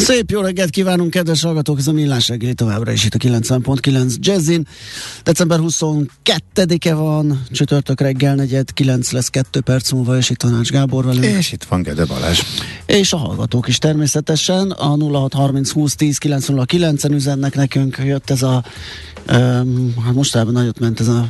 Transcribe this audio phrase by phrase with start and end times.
[0.00, 1.78] Szép jó reggelt kívánunk, kedves hallgatók!
[1.78, 4.66] Ez a Millás reggeli továbbra is itt a 90.9 Jazzin.
[5.22, 11.04] December 22-e van, csütörtök reggel, negyed, 9 lesz 2 perc múlva, és itt Tanács Gábor
[11.04, 11.24] velünk.
[11.24, 12.40] És itt van Gede Balázs.
[12.86, 14.70] És a hallgatók is természetesen.
[14.70, 18.64] A 0630 20 10 909 en üzennek nekünk, jött ez a
[19.28, 21.28] Um, hát mostában nagyot ment ez a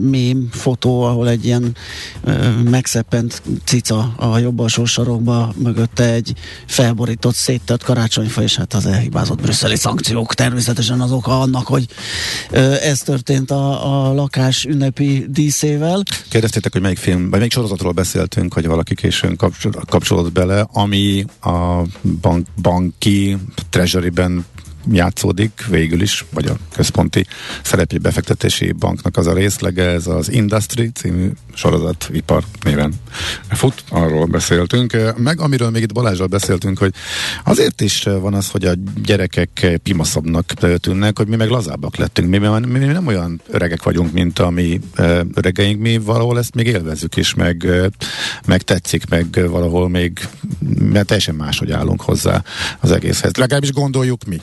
[0.00, 1.76] mém fotó, ahol egy ilyen
[2.24, 6.34] uh, megszeppent cica a jobb alsó sarokba, mögötte egy
[6.66, 11.86] felborított, széttett karácsonyfa, és hát az elhibázott brüsszeli szankciók természetesen az oka annak, hogy
[12.82, 16.02] ez történt a, a lakás ünnepi díszével.
[16.28, 19.36] Kérdeztétek, hogy melyik film, vagy melyik sorozatról beszéltünk, hogy valaki későn
[19.86, 21.82] kapcsolódott bele, ami a
[22.20, 23.36] bank, banki
[23.70, 24.44] treasury-ben
[24.92, 27.26] játszódik végül is, vagy a központi
[27.62, 32.94] szerepi befektetési banknak az a részlege, ez az Industry című sorozat ipar néven
[33.50, 34.96] fut, arról beszéltünk.
[35.16, 36.94] Meg amiről még itt Balázsral beszéltünk, hogy
[37.44, 38.72] azért is van az, hogy a
[39.04, 42.28] gyerekek pimaszabbnak tűnnek, hogy mi meg lazábbak lettünk.
[42.28, 44.80] Mi, mi, mi nem olyan öregek vagyunk, mint a mi
[45.34, 47.66] öregeink, mi valahol ezt még élvezzük is, meg,
[48.46, 50.28] meg tetszik, meg valahol még
[50.78, 52.42] mert teljesen máshogy állunk hozzá
[52.80, 53.36] az egészhez.
[53.36, 54.40] Legalábbis gondoljuk mi.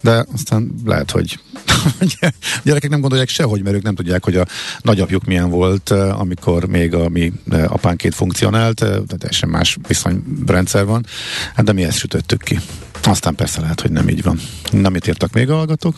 [0.00, 1.38] De aztán lehet, hogy
[2.20, 4.46] a gyerekek nem gondolják sehogy, mert ők nem tudják, hogy a
[4.80, 7.32] nagyapjuk milyen volt, amikor még a mi
[7.66, 8.84] apánkét funkcionált,
[9.18, 11.06] teljesen más viszonyrendszer van,
[11.54, 12.60] hát de mi ezt sütöttük ki.
[13.02, 14.40] Aztán persze lehet, hogy nem így van.
[14.70, 15.96] Nem mit írtak még a hallgatók?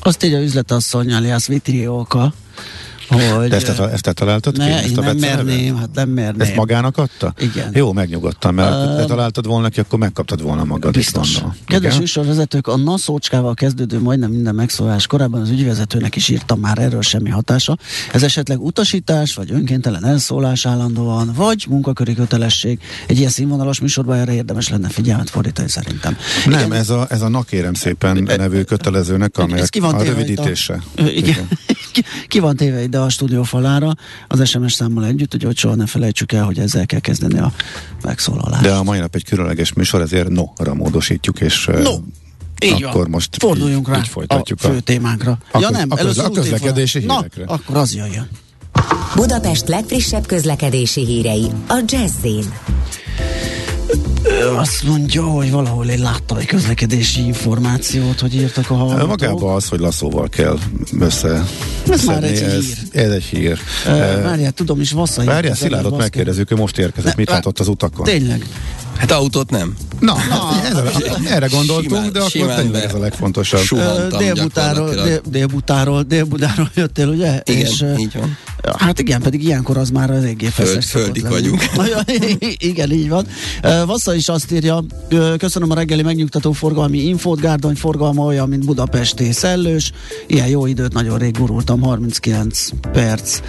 [0.00, 2.32] Azt így a üzletasszony alias Vitrióka,
[3.08, 4.84] hogy, De ezt, te, ezt te találtad ne, ki?
[4.84, 6.40] Ezt a nem merném, hát nem merném.
[6.40, 7.34] Ezt magának adta?
[7.38, 7.70] Igen.
[7.74, 10.92] Jó, megnyugodtam, mert uh, te találtad volna ki, akkor megkaptad volna magad.
[10.92, 11.38] Biztos.
[11.66, 17.02] Kedves műsorvezetők, a naszócskával kezdődő majdnem minden megszólás korábban az ügyvezetőnek is írtam már erről
[17.02, 17.76] semmi hatása.
[18.12, 22.78] Ez esetleg utasítás, vagy önkéntelen elszólás állandóan, vagy munkaköri kötelesség.
[23.06, 26.16] Egy ilyen színvonalas műsorban erre érdemes lenne figyelmet fordítani szerintem.
[26.46, 26.72] Nem, igen.
[26.72, 30.82] ez a, ez a nakérem szépen nevű kötelezőnek, amely a rövidítése.
[30.96, 31.14] igen.
[31.14, 31.48] igen.
[32.28, 33.94] ki van téve ide a stúdió falára
[34.28, 37.52] az SMS számmal együtt, hogy, hogy soha ne felejtsük el, hogy ezzel kell kezdeni a
[38.02, 38.62] megszólalást.
[38.62, 41.92] De a mai nap egy különleges műsor, ezért no-ra módosítjuk, és no.
[42.60, 43.10] Így akkor van.
[43.10, 45.38] most Forduljunk így, rá így folytatjuk a fő témánkra.
[45.52, 47.44] A, ja nem, a, közle, a közlekedési hírekre.
[47.44, 48.28] Na, akkor az jöjjön.
[49.14, 52.44] Budapest legfrissebb közlekedési hírei a Jazzin.
[54.56, 59.08] Azt mondja, hogy valahol én láttam egy közlekedési információt, hogy írtak a hallgatók.
[59.08, 60.58] Magában az, hogy lasszóval kell
[61.00, 61.44] össze.
[61.90, 62.76] Ez már egy ez, hír.
[62.92, 63.58] Ez egy hír.
[64.22, 65.26] Várjál, tudom is, Vasszai.
[65.26, 68.04] Várjál, Szilárdot megkérdezzük, ő most érkezett, ne, mit látott az utakon.
[68.04, 68.46] Tényleg.
[68.98, 69.76] Hát autót nem.
[70.00, 70.90] Na, Na erre,
[71.24, 73.80] erre gondoltunk, simán, de akkor tényleg ez a legfontosabb.
[74.18, 77.42] Délbutáról, dél, délbutáról, délbutáról jöttél, ugye?
[77.44, 78.36] Igen, és, így van.
[78.78, 81.62] Hát igen, pedig ilyenkor az már az eléggé Föld, Földik vagyunk.
[82.70, 83.26] igen, így van.
[83.86, 84.84] Vassza is azt írja,
[85.38, 89.92] köszönöm a reggeli megnyugtató forgalmi infót, Gárdony forgalma olyan, mint Budapesti szellős.
[90.26, 93.40] Ilyen jó időt nagyon rég gurultam, 39 perc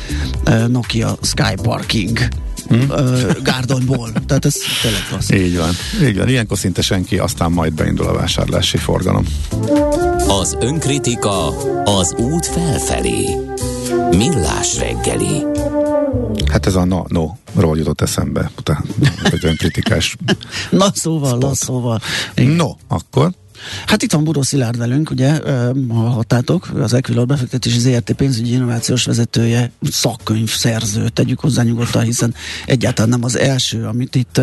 [0.68, 2.20] Nokia Sky Parking
[2.68, 2.92] hmm?
[3.44, 4.12] Gárdonyból.
[4.28, 5.30] Tehát ez tényleg klassz.
[5.30, 5.72] Így van.
[6.02, 6.28] Így van.
[6.28, 9.26] Ilyenkor szinte senki, aztán majd beindul a vásárlási forgalom.
[10.28, 11.48] Az önkritika
[11.84, 13.26] az út felfelé.
[14.12, 15.46] Millás reggeli.
[16.52, 18.82] Hát ez a no, no ról jutott eszembe, utána,
[19.30, 20.16] hogy önkritikás.
[20.70, 21.42] na szóval, spot.
[21.42, 22.02] na szóval.
[22.36, 22.52] Igen.
[22.52, 23.32] No, akkor
[23.86, 25.40] Hát itt van Buró Szilárd velünk, ugye,
[25.90, 32.34] hallhattátok, az Equilor befektetési ZRT pénzügyi innovációs vezetője, szakkönyv szerző, tegyük hozzá nyugodtan, hiszen
[32.66, 34.42] egyáltalán nem az első, amit itt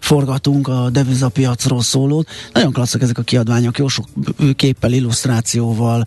[0.00, 2.24] forgatunk a devizapiacról szóló.
[2.52, 4.06] Nagyon klasszak ezek a kiadványok, jó sok
[4.56, 6.04] képpel, illusztrációval,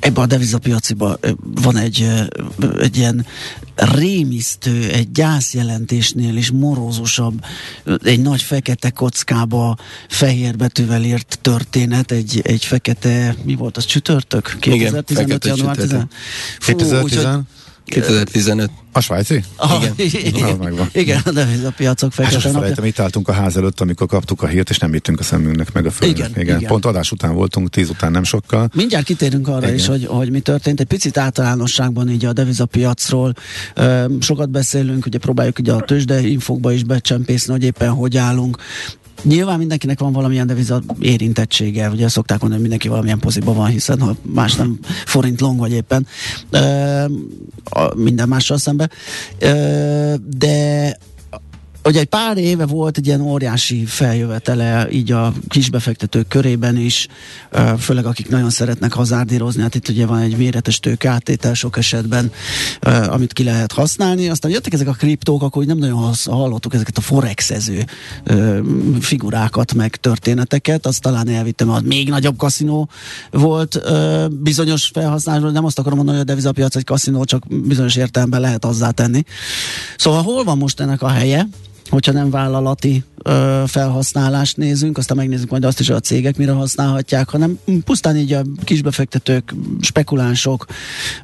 [0.00, 2.08] ebben a devizapiaciban van egy,
[2.80, 3.26] egy ilyen
[3.74, 7.44] rémisztő, egy gyászjelentésnél is morózusabb,
[8.04, 9.76] egy nagy fekete kockába
[10.08, 14.56] fehér betűvel írt történet, egy, egy fekete, mi volt az, csütörtök?
[14.60, 15.44] 2015.
[15.44, 15.94] Igen, január 10.
[16.58, 17.26] 2010?
[17.88, 18.70] 2015.
[18.92, 19.44] A svájci?
[19.56, 19.94] Aha, Igen.
[19.96, 22.60] igen, igen, a devizapiacok Hát fekete napja.
[22.60, 25.72] felejtem, itt álltunk a ház előtt, amikor kaptuk a hírt, és nem hittünk a szemünknek
[25.72, 26.28] meg a földnek.
[26.28, 26.56] Igen, igen.
[26.56, 26.68] igen.
[26.68, 28.70] Pont adás után voltunk, tíz után nem sokkal.
[28.74, 29.74] Mindjárt kitérünk arra Igen.
[29.74, 30.80] is, hogy, hogy mi történt.
[30.80, 33.34] Egy picit általánosságban így a devizapiacról
[34.20, 38.56] sokat beszélünk, ugye próbáljuk ugye a tőzsde infokba is becsempészni, hogy éppen hogy állunk.
[39.22, 44.00] Nyilván mindenkinek van valamilyen deviza érintettsége, ugye szokták mondani, hogy mindenki valamilyen poziban van, hiszen
[44.00, 46.06] ha más nem forint long vagy éppen,
[46.50, 47.04] ö,
[47.96, 48.90] minden mással szemben.
[49.38, 50.96] Ö, de
[51.88, 57.08] Ugye egy pár éve volt egy ilyen óriási feljövetele így a kisbefektetők körében is,
[57.78, 62.32] főleg akik nagyon szeretnek hazárdírozni, hát itt ugye van egy méretes tőkeáttétel sok esetben,
[63.08, 64.28] amit ki lehet használni.
[64.28, 67.84] Aztán jöttek ezek a kriptók, akkor nem nagyon hallottuk ezeket a forexező
[69.00, 72.88] figurákat, meg történeteket, azt talán elvittem, az még nagyobb kaszinó
[73.30, 73.80] volt
[74.30, 78.64] bizonyos felhasználásról, nem azt akarom mondani, hogy a devizapiac egy kaszinó, csak bizonyos értelemben lehet
[78.64, 79.22] azzá tenni.
[79.96, 81.48] Szóval hol van most ennek a helye?
[81.88, 86.52] Hogyha nem vállalati ö, felhasználást nézünk, aztán megnézzük majd azt is, hogy a cégek mire
[86.52, 90.66] használhatják, hanem pusztán így a kisbefektetők, spekulánsok,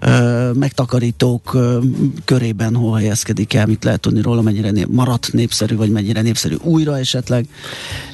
[0.00, 1.78] ö, megtakarítók ö,
[2.24, 6.54] körében hol helyezkedik el, mit lehet tudni róla, mennyire nép, maradt népszerű, vagy mennyire népszerű
[6.62, 7.46] újra esetleg.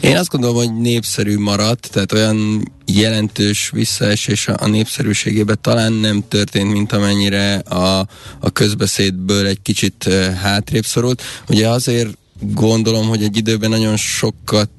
[0.01, 6.73] Én azt gondolom, hogy népszerű maradt, tehát olyan jelentős visszaesés a népszerűségében talán nem történt,
[6.73, 8.07] mint amennyire a,
[8.41, 10.09] a közbeszédből egy kicsit
[10.43, 11.23] hátrébb szorult.
[11.49, 14.71] Ugye azért gondolom, hogy egy időben nagyon sokat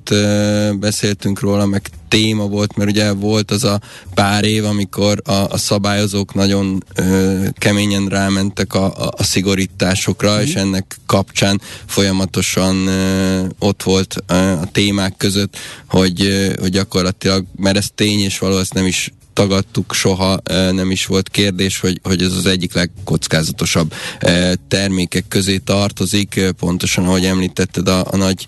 [0.80, 3.81] beszéltünk róla, meg téma volt, mert ugye volt az a
[4.13, 10.40] pár év, amikor a, a szabályozók nagyon uh, keményen rámentek a, a, a szigorításokra, mm.
[10.40, 15.57] és ennek kapcsán folyamatosan uh, ott volt uh, a témák között,
[15.88, 20.72] hogy, uh, hogy gyakorlatilag, mert ez tény és való, ezt nem is tagadtuk soha, eh,
[20.72, 26.51] nem is volt kérdés, hogy, hogy ez az egyik legkockázatosabb eh, termékek közé tartozik, eh,
[26.51, 28.45] pontosan ahogy említetted a, a nagy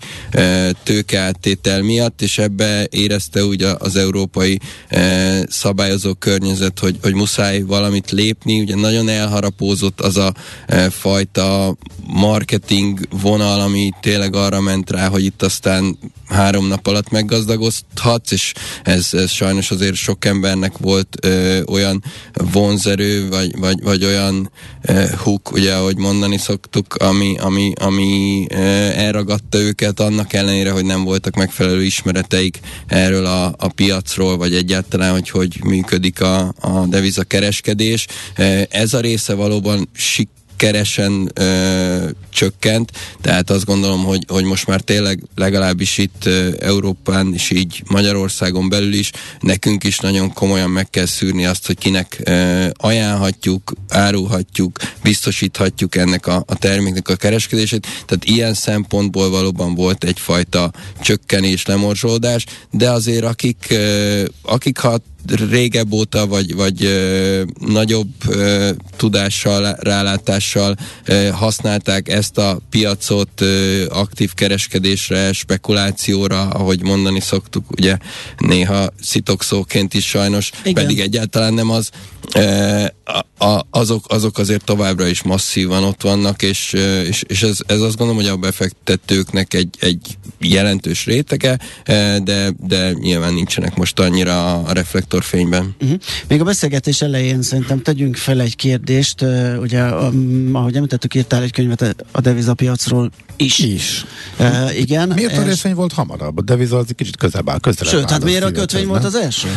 [0.82, 4.60] tőkeáttétel miatt, és ebbe érezte úgy az európai
[5.48, 10.34] szabályozó környezet, hogy, hogy muszáj valamit lépni, ugye nagyon elharapózott az a
[10.90, 11.76] fajta
[12.06, 15.98] marketing vonal, ami tényleg arra ment rá, hogy itt aztán
[16.28, 18.52] három nap alatt meggazdagodhatsz, és
[18.82, 22.02] ez, ez sajnos azért sok embernek volt ö, olyan
[22.52, 24.50] vonzerő, vagy, vagy, vagy olyan
[24.82, 28.56] ö, hook, ugye, ahogy mondani szoktuk, ami, ami, ami ö,
[28.94, 35.12] elragadta őket, annak ellenére, hogy nem voltak megfelelő ismereteik erről a, a piacról, vagy egyáltalán,
[35.12, 38.06] hogy hogy működik a, a devizakereskedés.
[38.68, 40.28] Ez a része valóban sik
[40.64, 47.34] keresen ö, csökkent, tehát azt gondolom, hogy, hogy most már tényleg legalábbis itt ö, Európán
[47.34, 52.20] és így Magyarországon belül is nekünk is nagyon komolyan meg kell szűrni azt, hogy kinek
[52.24, 60.04] ö, ajánlhatjuk, árulhatjuk, biztosíthatjuk ennek a, a terméknek a kereskedését, tehát ilyen szempontból valóban volt
[60.04, 60.70] egyfajta
[61.00, 68.70] csökkenés, lemorzsolódás, de azért akik, ö, akik ha régebb óta, vagy, vagy ö, nagyobb ö,
[68.96, 77.96] tudással, rálátással ö, használták ezt a piacot ö, aktív kereskedésre, spekulációra, ahogy mondani szoktuk, ugye
[78.38, 80.74] néha szitokszóként is sajnos, Igen.
[80.74, 81.90] pedig egyáltalán nem az.
[82.34, 87.42] Ö, a, a, azok, azok azért továbbra is masszívan ott vannak, és, ö, és, és
[87.42, 91.58] ez, ez azt gondolom, hogy a befektetőknek egy, egy jelentős rétege,
[92.22, 94.72] de, de nyilván nincsenek most annyira a
[95.14, 95.74] reflektorfényben.
[95.80, 95.98] Uh-huh.
[96.28, 101.42] Még a beszélgetés elején szerintem tegyünk fel egy kérdést, uh, ugye, um, ahogy említettük, írtál
[101.42, 103.58] egy könyvet a devizapiacról is.
[103.58, 104.04] Is.
[104.38, 105.08] Uh, igen.
[105.08, 106.38] Miért a ez- részvény volt hamarabb?
[106.38, 109.04] A deviza az egy kicsit közelebb áll, közelebb Sőt, áll hát miért a kötvény volt
[109.04, 109.48] az első?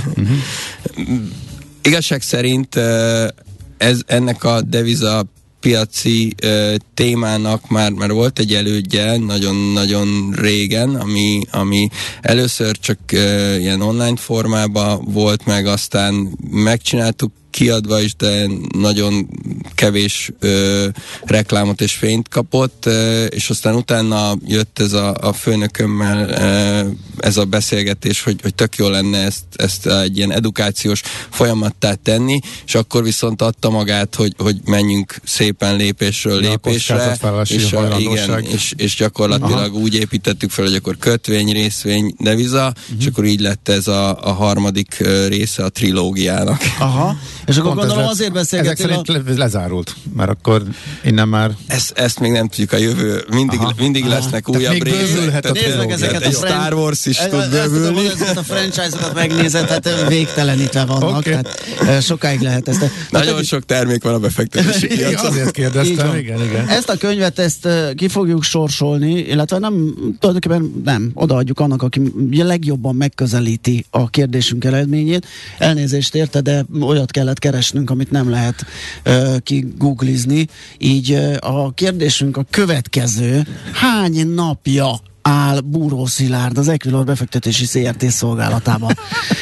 [1.81, 3.27] Igazság szerint ö,
[3.77, 5.25] ez ennek a deviza
[5.67, 11.89] piaci ö, témának már, már volt egy elődje nagyon-nagyon régen, ami, ami
[12.21, 18.47] először csak ö, ilyen online formában volt meg, aztán megcsináltuk kiadva is, de
[18.77, 19.29] nagyon
[19.75, 20.87] kevés ö,
[21.23, 27.37] reklámot és fényt kapott, ö, és aztán utána jött ez a, a főnökömmel ö, ez
[27.37, 32.75] a beszélgetés, hogy, hogy tök jó lenne ezt, ezt egy ilyen edukációs folyamattá tenni, és
[32.75, 38.95] akkor viszont adta magát, hogy, hogy menjünk szépen lépésről lépésre, és, a, igen, és, és
[38.95, 39.79] gyakorlatilag Aha.
[39.79, 42.99] úgy építettük fel, hogy akkor kötvény, részvény, deviza, uh-huh.
[42.99, 46.61] és akkor így lett ez a, a harmadik része a trilógiának.
[46.79, 47.15] Aha.
[47.47, 49.05] És akkor ez gondolom lett- azért Ezek beszélgetünk.
[49.05, 50.63] szerint le- lezárult, mert akkor
[51.03, 53.23] innen már Ezt, ezt még nem tudjuk a jövő.
[53.31, 53.73] Mindig, Aha.
[53.77, 55.45] mindig lesznek újabb még részek.
[55.45, 58.05] a Nézd ezeket a fran- Star Wars is Ezt tud bővülni.
[58.05, 61.29] Ezeket a franchise-okat megnézed, hát végtelenítve vannak, Oké.
[61.29, 62.85] tehát eh, sokáig lehet ezt.
[63.09, 65.25] Nagyon sok termék van a befektetési piacon.
[65.31, 66.67] azért kérdeztem, igen, igen.
[66.67, 72.01] Ezt a könyvet, ezt ki fogjuk sorsolni, illetve nem, tulajdonképpen nem, odaadjuk annak, aki
[72.31, 75.25] legjobban megközelíti a kérdésünk eredményét.
[75.57, 78.65] Elnézést érte, de olyat kellett keresnünk, amit nem lehet
[79.05, 80.47] uh, kigooglizni.
[80.77, 83.47] Így uh, a kérdésünk a következő.
[83.73, 88.97] Hány napja áll Búró Szilárd az Equilor befektetési CRT szolgálatában.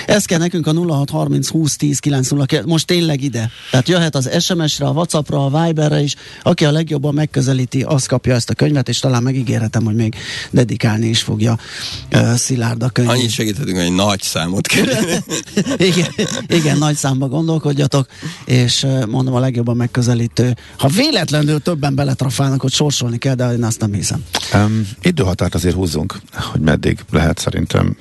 [0.06, 3.50] Ez kell nekünk a 0630 20 10 909, most tényleg ide.
[3.72, 6.16] Tehát jöhet az SMS-re, a Whatsappra, a Viberre is.
[6.44, 10.16] Aki a legjobban megközelíti, az kapja ezt a könyvet, és talán megígérhetem, hogy még
[10.52, 11.58] dedikálni is fogja
[12.14, 13.16] uh, Szilárd a könyvét.
[13.16, 14.86] Annyit segíthetünk, hogy egy nagy számot kell.
[15.90, 16.08] igen,
[16.48, 18.08] igen, nagy számba gondolkodjatok,
[18.46, 20.56] és uh, mondom a legjobban megközelítő.
[20.78, 24.24] Ha véletlenül többen beletrafálnak, hogy sorsolni kell, de én azt nem hiszem.
[24.54, 26.16] Um, időhatárt azért húzzunk,
[26.52, 27.98] hogy meddig lehet szerintem.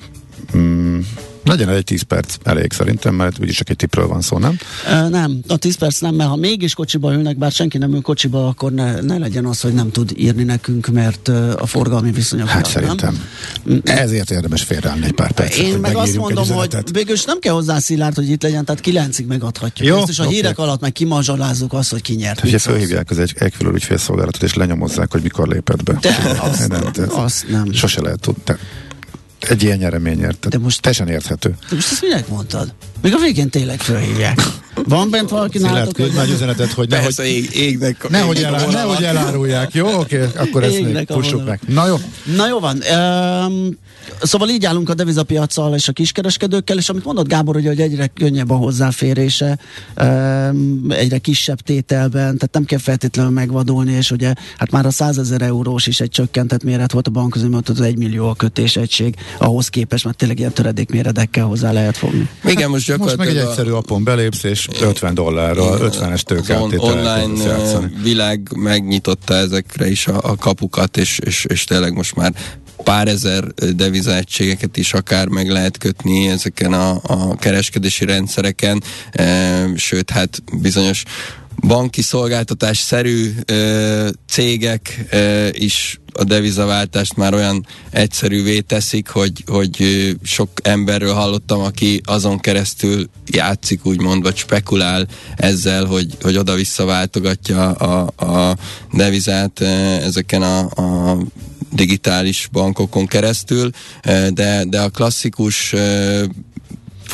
[0.53, 1.07] Um,
[1.45, 4.57] legyen egy 10 perc elég szerintem, mert úgyis csak egy tipről van szó, nem?
[4.89, 8.01] Ö, nem, a 10 perc nem, mert ha mégis kocsiba ülnek, bár senki nem ül
[8.01, 12.47] kocsiba, akkor ne, ne legyen az, hogy nem tud írni nekünk, mert a forgalmi viszonyok
[12.47, 13.27] Hát miatt, szerintem.
[13.63, 13.81] Nem?
[13.83, 17.79] Ezért érdemes félreállni egy pár percet, Én meg azt mondom, hogy végül nem kell hozzá
[17.79, 19.87] Szilárd, hogy itt legyen, tehát kilencig megadhatjuk.
[19.87, 20.33] Jó, Ezt is a oké.
[20.33, 22.43] hírek alatt meg kimazsolázzuk azt, hogy ki nyert.
[22.43, 25.97] Ugye fölhívják az egy Equilor ügyfélszolgálatot, és lenyomozzák, hogy mikor lépett be.
[26.01, 27.73] De azt, nem, azt nem.
[27.73, 28.55] Sose lehet tudni.
[29.49, 30.49] Egy ilyen nyereményért.
[30.49, 31.49] De most teljesen érthető.
[31.69, 32.73] De most ezt minek mondtad?
[33.01, 34.39] Még a végén tényleg fölhívják.
[34.87, 35.95] Van bent valaki Szilárd, nálatok?
[35.95, 38.87] küldj már egy üzenetet, hogy nehogy, Persze, ég, égnek, nehogy, égnek a elá, vonalat.
[38.87, 39.73] nehogy elárulják.
[39.73, 41.59] Jó, oké, akkor ezt még Égnek a pussuk meg.
[41.67, 41.95] Na jó.
[42.35, 42.81] Na jó van.
[43.45, 43.77] Um,
[44.21, 48.07] szóval így állunk a devizapiacsal és a kiskereskedőkkel, és amit mondott Gábor, ugye, hogy egyre
[48.07, 49.57] könnyebb a hozzáférése,
[50.01, 55.17] um, egyre kisebb tételben, tehát nem kell feltétlenül megvadulni, és ugye hát már a 100
[55.17, 59.67] ezer eurós is egy csökkentett méret volt a banközömött, az 1 millió a kötésegység, ahhoz
[59.67, 62.29] képest, mert tényleg ilyen töredék méredekkel hozzá lehet fogni.
[62.45, 66.09] Igen, most Most meg egy gyakorlatilag a- egyszerű appon belépsz, és 50 dollárral, 50-es az
[66.09, 72.15] on- tőkeáttétellel online világ megnyitotta ezekre is a, a kapukat, és, és, és tényleg most
[72.15, 72.33] már
[72.83, 79.67] pár ezer ö, devizaegységeket is akár meg lehet kötni ezeken a, a kereskedési rendszereken, e,
[79.75, 81.03] sőt, hát bizonyos
[81.59, 90.15] banki szolgáltatás szerű ö, cégek ö, is a devizaváltást már olyan egyszerűvé teszik, hogy, hogy
[90.23, 97.71] sok emberről hallottam, aki azon keresztül játszik, úgymond, vagy spekulál ezzel, hogy, hogy oda-vissza váltogatja
[97.71, 98.57] a, a
[98.93, 99.65] devizát ö,
[100.01, 101.17] ezeken a, a
[101.71, 103.69] digitális bankokon keresztül,
[104.29, 105.73] de, de a klasszikus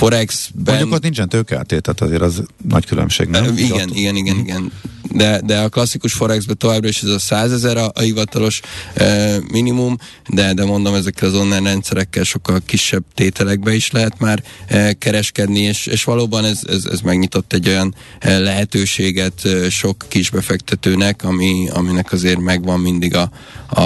[0.01, 0.63] Forexben...
[0.65, 3.57] Mondjuk ott nincsen tőkeátét, tehát azért az nagy különbség, nem?
[3.57, 4.71] Igen, Ott- igen, igen, igen.
[5.11, 8.61] De, de a klasszikus Forexben továbbra is ez a 100 ezer a, a hivatalos
[8.93, 9.97] e, minimum,
[10.29, 15.59] de, de mondom, ezekkel az online rendszerekkel sokkal kisebb tételekbe is lehet már e, kereskedni,
[15.59, 21.69] és, és valóban ez, ez, ez megnyitott egy olyan e, lehetőséget e, sok kisbefektetőnek, ami,
[21.69, 23.31] aminek azért megvan mindig a,
[23.67, 23.81] a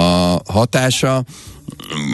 [0.46, 1.24] hatása.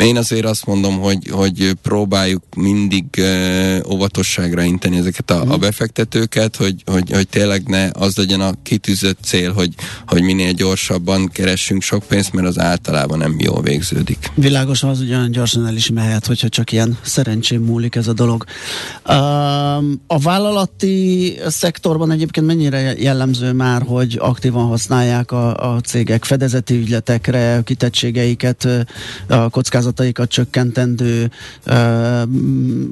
[0.01, 6.57] Én azért azt mondom, hogy, hogy próbáljuk mindig uh, óvatosságra inteni ezeket a, a befektetőket,
[6.57, 9.75] hogy, hogy, hogy tényleg ne az legyen a kitűzött cél, hogy,
[10.07, 14.31] hogy minél gyorsabban keressünk sok pénzt, mert az általában nem jól végződik.
[14.35, 18.45] Világos, az ugyan gyorsan el is mehet, hogyha csak ilyen szerencsém múlik ez a dolog.
[20.07, 27.61] A vállalati szektorban egyébként mennyire jellemző már, hogy aktívan használják a, a cégek fedezeti ügyletekre,
[27.65, 28.69] kitettségeiket,
[29.29, 31.31] a kockázataikat csökkentendő,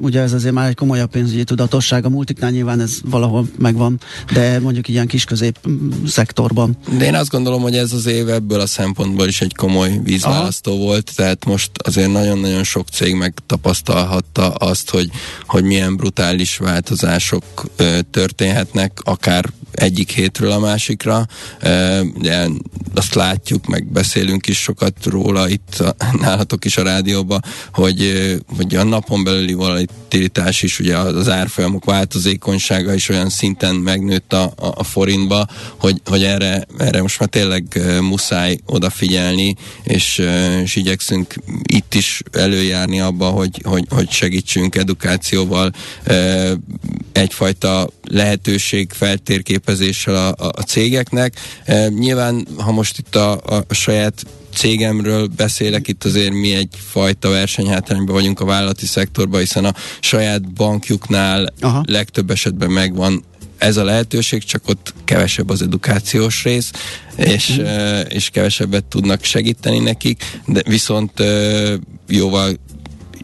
[0.01, 3.99] ugye ez azért már egy komolyabb pénzügyi tudatosság, a multiknál nyilván ez valahol megvan,
[4.33, 5.59] de mondjuk ilyen kis-közép
[6.05, 6.77] szektorban.
[6.97, 10.71] De én azt gondolom, hogy ez az év ebből a szempontból is egy komoly vízválasztó
[10.71, 10.81] Aha.
[10.81, 15.09] volt, tehát most azért nagyon-nagyon sok cég megtapasztalhatta azt, hogy,
[15.45, 17.43] hogy milyen brutális változások
[17.75, 21.27] ö, történhetnek, akár egyik hétről a másikra,
[22.21, 22.47] de
[22.93, 25.83] azt látjuk, meg beszélünk is sokat róla itt
[26.21, 32.93] nálatok is a rádióban, hogy, hogy a napon belüli volatilitás is, ugye az árfolyamok változékonysága
[32.93, 35.47] is olyan szinten megnőtt a, a, forintba,
[35.77, 40.21] hogy, hogy erre, erre most már tényleg muszáj odafigyelni, és,
[40.63, 45.71] és igyekszünk itt is előjárni abba, hogy, hogy, hogy segítsünk edukációval
[47.11, 48.91] egyfajta lehetőség
[49.61, 51.33] feltérképezéssel a, a, a cégeknek.
[51.67, 57.29] Uh, nyilván, ha most itt a, a, a saját cégemről beszélek, itt azért mi egyfajta
[57.29, 61.83] versenyhátrányban vagyunk a vállalati szektorban, hiszen a saját bankjuknál Aha.
[61.87, 63.23] legtöbb esetben megvan
[63.57, 66.71] ez a lehetőség, csak ott kevesebb az edukációs rész,
[67.15, 67.65] és, mm.
[68.09, 71.11] és kevesebbet tudnak segíteni nekik, de viszont
[72.07, 72.57] jóval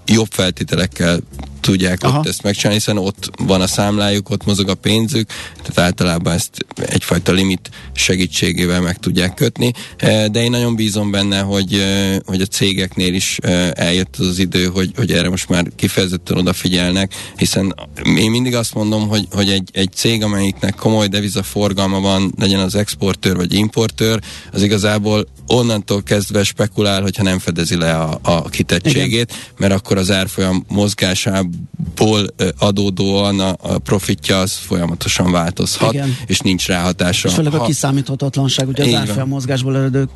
[0.08, 1.20] jobb feltételekkel
[1.68, 2.20] tudják Aha.
[2.20, 5.30] ott ezt megcsinálni, hiszen ott van a számlájuk, ott mozog a pénzük,
[5.62, 11.40] tehát általában ezt egyfajta limit segítségével meg tudják kötni, eh, de én nagyon bízom benne,
[11.40, 15.50] hogy, eh, hogy a cégeknél is eh, eljött az, az idő, hogy, hogy erre most
[15.50, 17.76] már kifejezetten odafigyelnek, hiszen
[18.18, 22.60] én mindig azt mondom, hogy, hogy egy, egy cég, amelyiknek komoly deviza forgalma van, legyen
[22.60, 24.20] az exportőr vagy importőr,
[24.52, 29.56] az igazából onnantól kezdve spekulál, hogyha nem fedezi le a, a kitettségét, Igen.
[29.58, 32.28] mert akkor az árfolyam mozgásából ból
[32.58, 36.18] adódóan a, a profitja az folyamatosan változhat, Igen.
[36.26, 37.28] és nincs ráhatása.
[37.28, 40.10] És főleg a kiszámíthatatlanság, ugye az árfolyam mozgásból eredő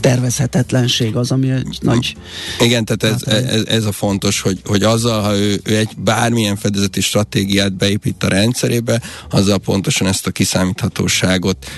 [0.00, 2.16] tervezhetetlenség az, ami egy nagy...
[2.60, 6.56] Igen, tehát ez, ez, ez a fontos, hogy, hogy azzal, ha ő, ő egy bármilyen
[6.56, 9.00] fedezeti stratégiát beépít a rendszerébe,
[9.30, 11.70] azzal pontosan ezt a kiszámíthatóságot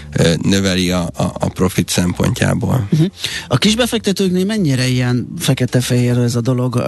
[0.42, 2.73] növeli a, a, a profit szempontjából.
[2.92, 3.06] Uh-huh.
[3.48, 6.74] A kisbefektetőknél mennyire ilyen fekete-fehér ez a dolog?
[6.74, 6.82] Uh,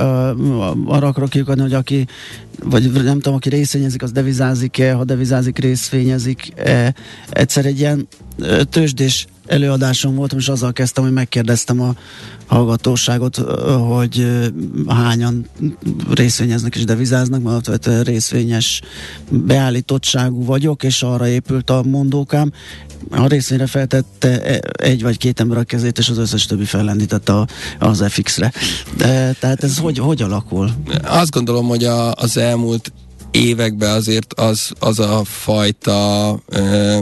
[0.94, 2.06] arra akarok kiukadni, hogy aki
[2.64, 6.94] vagy nem tudom, aki részvényezik, az devizázik-e, ha devizázik, részvényezik-e.
[7.30, 8.08] Egyszer egy ilyen
[8.70, 11.94] tőzsdés előadásom volt, és azzal kezdtem, hogy megkérdeztem a
[12.46, 13.36] hallgatóságot,
[13.88, 14.26] hogy
[14.88, 15.46] hányan
[16.10, 18.80] részvényeznek és devizáznak, mert részvényes
[19.30, 22.52] beállítottságú vagyok, és arra épült a mondókám.
[23.10, 27.46] A részvényre feltette egy vagy két ember a kezét, és az összes többi fellendítette
[27.78, 28.52] az FX-re.
[28.96, 30.70] De, tehát ez hogy, hogy alakul?
[31.02, 32.92] Azt gondolom, hogy a, az elmúlt
[33.30, 37.00] években azért az, az a fajta ö,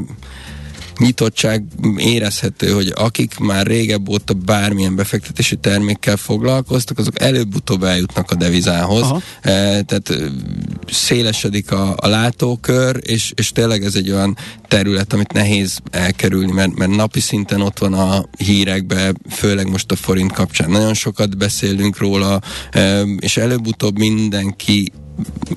[0.99, 1.65] nyitottság
[1.97, 9.03] érezhető, hogy akik már régebb óta bármilyen befektetési termékkel foglalkoztak, azok előbb-utóbb eljutnak a devizához.
[9.03, 9.21] Aha.
[9.43, 10.13] E, tehát
[10.87, 14.37] szélesedik a, a látókör, és, és tényleg ez egy olyan
[14.75, 19.97] terület, amit nehéz elkerülni, mert, mert napi szinten ott van a hírekben, főleg most a
[19.97, 20.71] forint kapcsán.
[20.71, 22.41] Nagyon sokat beszélünk róla,
[23.19, 24.93] és előbb-utóbb mindenki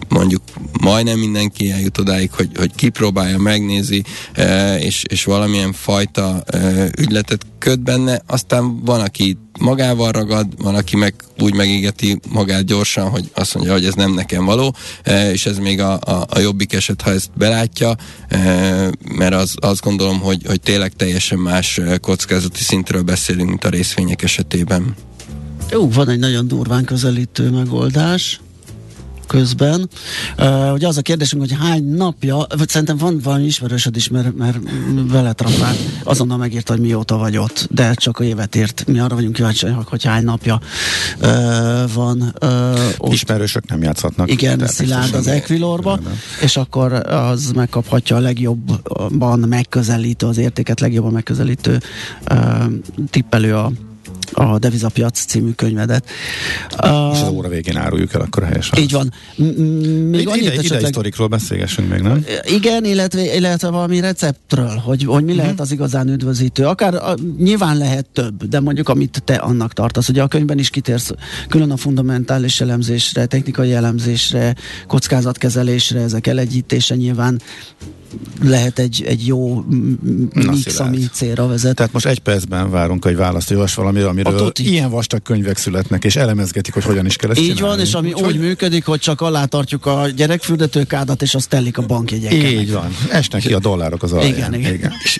[0.09, 0.41] mondjuk
[0.81, 4.03] majdnem mindenki eljut odáig, hogy, hogy kipróbálja, megnézi,
[4.79, 6.43] és, és valamilyen fajta
[6.97, 13.09] ügyletet köt benne, aztán van, aki magával ragad, van, aki meg úgy megégeti magát gyorsan,
[13.09, 16.39] hogy azt mondja, hogy ez nem nekem való, e, és ez még a, a, a
[16.39, 17.95] jobbik eset, ha ezt belátja,
[19.15, 24.23] mert az, azt gondolom, hogy, hogy tényleg teljesen más kockázati szintről beszélünk, mint a részvények
[24.23, 24.95] esetében.
[25.71, 28.39] Jó, van egy nagyon durván közelítő megoldás
[29.27, 29.89] közben.
[30.37, 34.37] Uh, ugye az a kérdésünk, hogy hány napja, vagy szerintem van valami ismerősöd is, mert,
[34.37, 34.57] mert
[35.07, 38.83] vele trapált, azonnal megírta, hogy mióta vagy ott, de csak a évet ért.
[38.87, 40.59] Mi arra vagyunk kíváncsiak, hogy hány napja
[41.21, 41.27] uh,
[41.93, 43.13] van uh, ott.
[43.13, 44.31] Ismerősök nem játszhatnak.
[44.31, 45.99] Igen, Szilárd az Equilorba,
[46.41, 51.79] és akkor az megkaphatja a legjobban megközelítő, az értéket legjobban megközelítő
[52.31, 52.63] uh,
[53.09, 53.71] tippelő a
[54.33, 56.09] a Devizapiac című könyvedet.
[57.13, 58.79] És az óra végén áruljuk el akkor helyesen.
[58.79, 59.13] Így van.
[60.09, 61.29] Még annyit ide, esetleg...
[61.29, 62.25] beszélgessünk még, nem?
[62.45, 66.65] Igen, illetve, illetve valami receptről, hogy, hogy mi lehet az igazán üdvözítő.
[66.65, 70.09] Akár a, nyilván lehet több, de mondjuk amit te annak tartasz.
[70.09, 71.11] Ugye a könyvben is kitérsz
[71.47, 74.55] külön a fundamentális elemzésre, technikai elemzésre,
[74.87, 77.41] kockázatkezelésre, ezek elegyítése nyilván
[78.41, 79.63] lehet egy, egy jó
[80.33, 81.75] mix, ami célra vezet.
[81.75, 86.03] Tehát most egy percben várunk egy választ olyas valamire, amiről ott, ilyen vastag könyvek születnek,
[86.05, 87.75] és elemezgetik, hogy hogyan is kell ezt Így csinálni.
[87.77, 91.81] van, és ami úgy, úgy működik, hogy csak alátartjuk a gyerekfürdetőkádat, és azt telik a
[91.81, 92.49] bankjegyekkel.
[92.51, 92.95] Így van.
[93.11, 94.29] Esnek ki a dollárok az alján.
[94.29, 94.73] Igen, igen.
[94.73, 94.91] igen.
[95.03, 95.19] És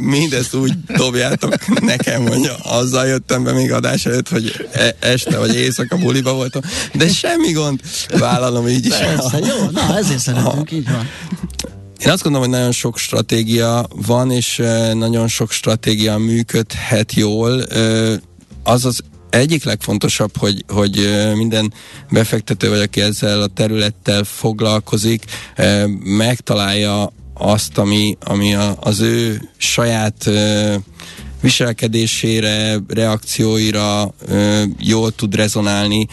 [0.00, 5.54] mindezt úgy dobjátok nekem, hogy azzal jöttem be még adás előtt, hogy e- este vagy
[5.54, 6.62] éjszaka buliba voltam,
[6.94, 7.80] de semmi gond,
[8.18, 8.94] vállalom így is.
[8.94, 11.08] Persze, jó, na ezért szeretünk, így van.
[12.04, 14.62] Én azt gondolom, hogy nagyon sok stratégia van, és
[14.92, 17.64] nagyon sok stratégia működhet jól.
[18.62, 21.72] Az az egyik legfontosabb, hogy, hogy minden
[22.10, 25.24] befektető, vagy aki ezzel a területtel foglalkozik,
[26.04, 30.30] megtalálja azt, ami, ami az ő saját
[31.40, 34.14] viselkedésére, reakcióira
[34.78, 36.06] jól tud rezonálni,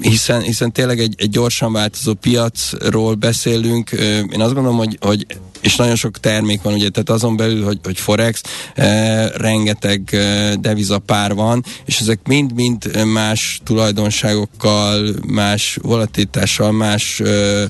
[0.00, 3.90] hiszen, hiszen tényleg egy, egy gyorsan változó piacról beszélünk.
[4.32, 5.26] Én azt gondolom, hogy, hogy
[5.62, 8.42] és nagyon sok termék van, ugye, tehát azon belül, hogy, hogy Forex,
[8.74, 17.64] eh, rengeteg eh, devizapár van, és ezek mind-mind más tulajdonságokkal, más volatilitással, más eh,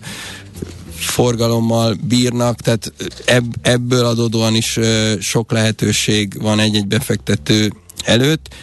[0.94, 2.92] forgalommal bírnak, tehát
[3.24, 4.78] ebb, ebből adódóan is
[5.20, 7.72] sok lehetőség van egy-egy befektető
[8.04, 8.54] előtt,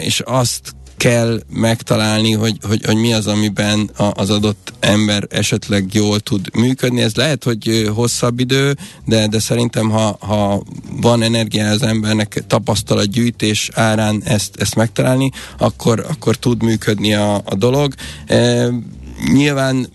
[0.00, 6.20] és azt kell megtalálni, hogy, hogy, hogy mi az, amiben az adott ember esetleg jól
[6.20, 7.02] tud működni.
[7.02, 10.62] Ez lehet, hogy hosszabb idő, de, de szerintem, ha, ha
[11.00, 17.54] van energia az embernek tapasztalatgyűjtés árán ezt, ezt megtalálni, akkor, akkor tud működni a, a
[17.54, 17.94] dolog.
[18.26, 18.68] E,
[19.32, 19.88] nyilván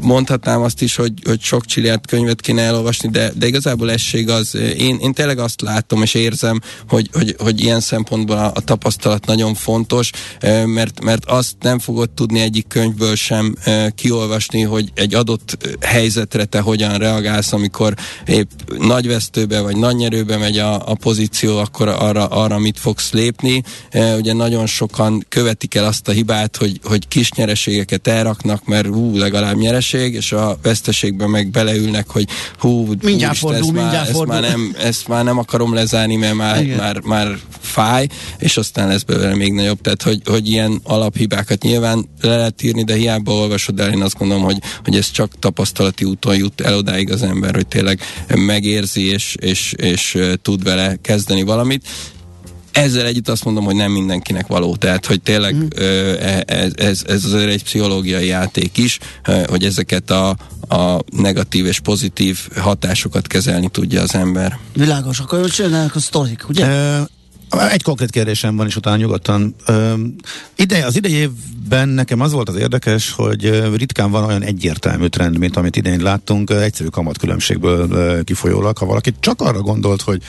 [0.00, 4.54] mondhatnám azt is, hogy, hogy sok csiliárd könyvet kéne elolvasni, de, de igazából ez az.
[4.54, 9.26] Én, én tényleg azt látom és érzem, hogy, hogy, hogy ilyen szempontból a, a tapasztalat
[9.26, 10.10] nagyon fontos,
[10.64, 13.54] mert, mert azt nem fogod tudni egyik könyvből sem
[13.94, 17.94] kiolvasni, hogy egy adott helyzetre te hogyan reagálsz, amikor
[18.26, 23.12] épp nagy vesztőbe vagy nagy nyerőbe megy a, a pozíció, akkor arra, arra mit fogsz
[23.12, 23.62] lépni.
[24.18, 29.16] Ugye nagyon sokan követik el azt a hibát, hogy, hogy kis nyereségeket elraknak, mert ú,
[29.16, 34.14] legalább nyeres nyereség, és a veszteségben meg beleülnek, hogy hú, mindjárt fordul, ezt, mindjárt már,
[34.14, 34.34] fordul.
[34.34, 38.06] ezt, már nem, ezt már nem akarom lezárni, mert már, már, már fáj,
[38.38, 39.80] és aztán lesz belőle még nagyobb.
[39.80, 44.18] Tehát, hogy, hogy ilyen alaphibákat nyilván le lehet írni, de hiába olvasod el, én azt
[44.18, 48.00] gondolom, hogy, hogy ez csak tapasztalati úton jut el odáig az ember, hogy tényleg
[48.34, 51.88] megérzi és, és, és tud vele kezdeni valamit
[52.72, 55.66] ezzel együtt azt mondom, hogy nem mindenkinek való, tehát hogy tényleg mm.
[56.46, 58.98] ez, ez, ez azért egy pszichológiai játék is,
[59.46, 60.28] hogy ezeket a,
[60.68, 64.58] a negatív és pozitív hatásokat kezelni tudja az ember.
[64.72, 66.66] Világos, akkor jönnek a sztorik, ugye?
[66.66, 67.08] E-
[67.70, 69.54] egy konkrét kérdésem van, és utána nyugodtan.
[69.66, 69.94] Ö,
[70.56, 75.38] ide, az idei évben nekem az volt az érdekes, hogy ritkán van olyan egyértelmű trend,
[75.38, 78.78] mint amit idén láttunk, egyszerű kamatkülönbségből kifolyólag.
[78.78, 80.22] Ha valaki csak arra gondolt, hogy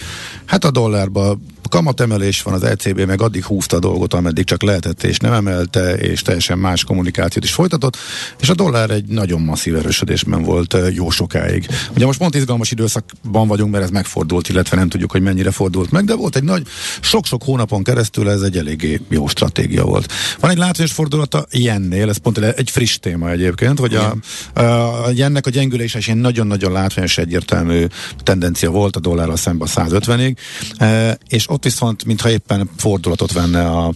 [0.46, 1.38] hát a dollárba
[1.72, 5.94] kamatemelés van, az ECB meg addig húzta a dolgot, ameddig csak lehetett, és nem emelte,
[5.94, 7.98] és teljesen más kommunikációt is folytatott,
[8.40, 11.68] és a dollár egy nagyon masszív erősödésben volt jó sokáig.
[11.96, 15.92] Ugye most pont izgalmas időszakban vagyunk, mert ez megfordult, illetve nem tudjuk, hogy mennyire fordult
[15.92, 16.68] meg, de volt egy nagy,
[17.00, 20.12] sok-sok hónapon keresztül ez egy eléggé jó stratégia volt.
[20.40, 24.16] Van egy látványos fordulata jennél, ez pont egy friss téma egyébként, hogy a,
[24.62, 27.86] a, jennek a gyengülése egy nagyon-nagyon látványos egyértelmű
[28.24, 30.36] tendencia volt a dollárral szemben a 150-ig,
[30.78, 33.94] e, és ott viszont, mintha éppen fordulatot venne a,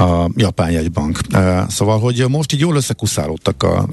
[0.00, 1.18] a japán jegybank.
[1.68, 3.88] Szóval, hogy most így jól összekuszálódtak a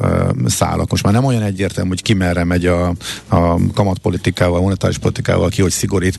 [0.46, 0.90] szálak.
[0.90, 2.88] Most már nem olyan egyértelmű, hogy ki merre megy a,
[3.28, 6.18] a kamatpolitikával, monetáris politikával, ki hogy szigorít.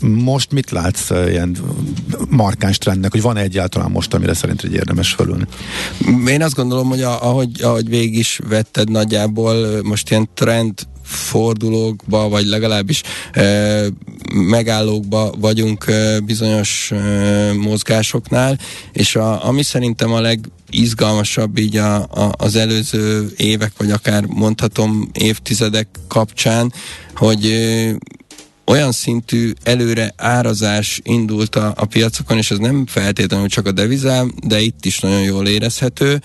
[0.00, 1.56] Most mit látsz ilyen
[2.28, 5.44] markáns trendnek, hogy van -e egyáltalán most, amire szerint egy érdemes fölülni?
[6.26, 12.46] Én azt gondolom, hogy ahogy, ahogy végig is vetted nagyjából, most ilyen trend fordulókba, vagy
[12.46, 13.84] legalábbis e,
[14.34, 18.58] megállókba vagyunk e, bizonyos e, mozgásoknál,
[18.92, 25.10] és a, ami szerintem a legizgalmasabb így a, a, az előző évek, vagy akár mondhatom
[25.12, 26.72] évtizedek kapcsán,
[27.14, 27.96] hogy e,
[28.66, 34.32] olyan szintű előre árazás indult a, a piacokon, és ez nem feltétlenül csak a devizám,
[34.46, 36.20] de itt is nagyon jól érezhető,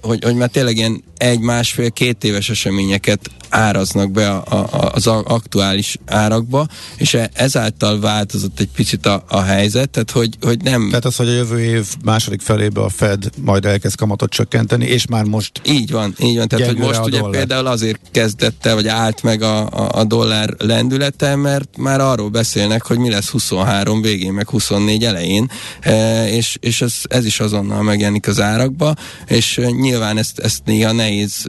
[0.00, 5.06] hogy, hogy már tényleg ilyen egy, másfél, két éves eseményeket áraznak be a, a, az
[5.06, 10.88] aktuális árakba, és e, ezáltal változott egy picit a, a helyzet, tehát hogy, hogy nem...
[10.88, 15.06] Tehát az, hogy a jövő év második felébe a Fed majd elkezd kamatot csökkenteni, és
[15.06, 15.60] már most...
[15.64, 17.36] Így van, így van, tehát hogy most ugye dollár.
[17.36, 22.28] például azért kezdett el, vagy állt meg a, a, a dollár lendülete, mert már arról
[22.28, 25.50] beszélnek, hogy mi lesz 23 végén, meg 24 elején,
[25.80, 28.94] e, és, és ez, ez is azonnal megjelenik az árakba,
[29.26, 31.46] és nyilván ezt, ezt néha nehéz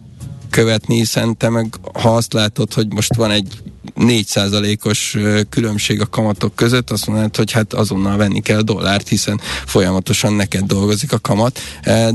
[0.50, 3.58] követni, hiszen te meg ha azt látod, hogy most van egy
[3.96, 5.18] 4%-os
[5.50, 10.64] különbség a kamatok között, azt mondod, hogy hát azonnal venni kell dollárt, hiszen folyamatosan neked
[10.64, 11.60] dolgozik a kamat,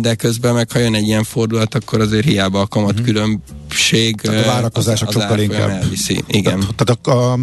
[0.01, 3.07] de közben meg ha jön egy ilyen fordulat, akkor azért hiába a kamat uh-huh.
[3.07, 6.25] különbség tehát a várakozások az, az sokkal inkább elviszi.
[6.27, 6.61] Igen.
[6.61, 7.39] Tehát, tehát a, a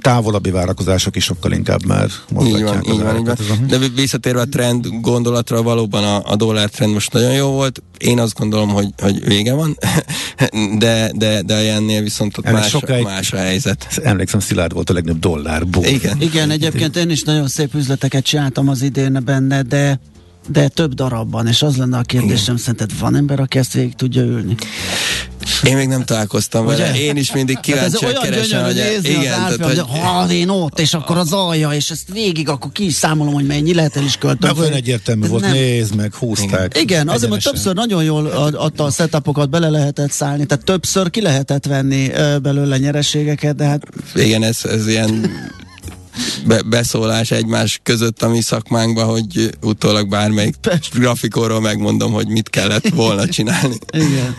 [0.00, 2.08] távolabbi várakozások is sokkal inkább már
[2.42, 3.66] így van, így van, így van.
[3.68, 7.82] De visszatérve a trend gondolatra, valóban a, a dollár trend most nagyon jó volt.
[7.98, 9.78] Én azt gondolom, hogy, hogy vége van,
[10.78, 14.00] de, de, de ennél viszont ott más, sokáig, más a helyzet.
[14.02, 15.84] Emlékszem, Szilárd volt a legnagyobb dollárból.
[15.84, 16.20] Igen.
[16.20, 20.00] Igen, egyébként én is nagyon szép üzleteket csináltam az idén benne, de
[20.52, 24.22] de több darabban, és az lenne a kérdésem, szerinted van ember, aki ezt végig tudja
[24.22, 24.54] ülni?
[25.64, 26.76] Én még nem találkoztam Ugye?
[26.76, 27.00] vele.
[27.00, 29.78] Én is mindig kíváncsian hát keresem, hogy igen, az tehát, hogy...
[29.78, 33.46] ha én ott, és akkor az alja, és ezt végig, akkor ki is számolom, hogy
[33.46, 34.50] mennyi lehet el is költöm.
[34.50, 35.52] Meg olyan egyértelmű volt, nem.
[35.52, 36.72] nézd meg, húzták.
[36.74, 41.10] Igen, igen azért, mert többször nagyon jól adta a setupokat, bele lehetett szállni, tehát többször
[41.10, 42.10] ki lehetett venni
[42.42, 43.82] belőle nyereségeket, de hát...
[44.14, 45.30] Igen, ez, ez ilyen
[46.46, 50.54] be, beszólás egymás között a mi szakmánkban, hogy utólag bármelyik
[50.92, 53.76] grafikonról megmondom, hogy mit kellett volna csinálni.
[53.92, 54.34] Igen.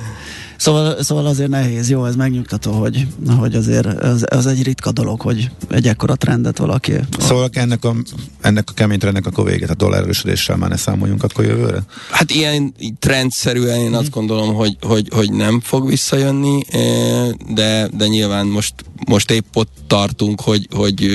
[0.62, 5.22] Szóval, szóval azért nehéz, jó, ez megnyugtató, hogy, hogy azért az, az egy ritka dolog,
[5.22, 6.94] hogy egy ekkora trendet valaki...
[7.20, 7.96] Szóval ennek a,
[8.42, 11.84] ennek a kemény trendnek akkor véget, a dollár erősödéssel már ne számoljunk akkor jövőre?
[12.12, 18.08] Hát ilyen trendszerűen én azt gondolom, hogy, hogy, hogy nem fog visszajönni, eh, de, de
[18.08, 18.74] nyilván most,
[19.08, 21.06] most épp ott tartunk, hogy, hogy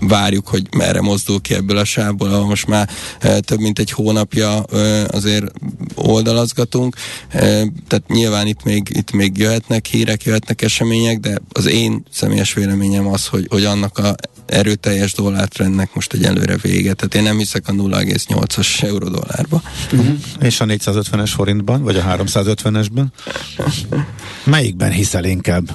[0.00, 2.88] várjuk, hogy merre mozdul ki ebből a sávból, ahol most már
[3.20, 5.44] e, több mint egy hónapja e, azért
[5.94, 6.96] oldalazgatunk,
[7.28, 7.40] e,
[7.88, 13.06] tehát nyilván itt még, itt még jöhetnek hírek, jöhetnek események, de az én személyes véleményem
[13.06, 14.14] az, hogy, hogy annak a
[14.46, 16.92] erőteljes dollártrendnek most egyelőre vége.
[16.92, 19.62] Tehát én nem hiszek a 0,8-as euró dollárba.
[19.92, 20.16] Uh-huh.
[20.40, 23.04] És a 450-es forintban, vagy a 350-esben?
[24.44, 25.70] Melyikben hiszel inkább?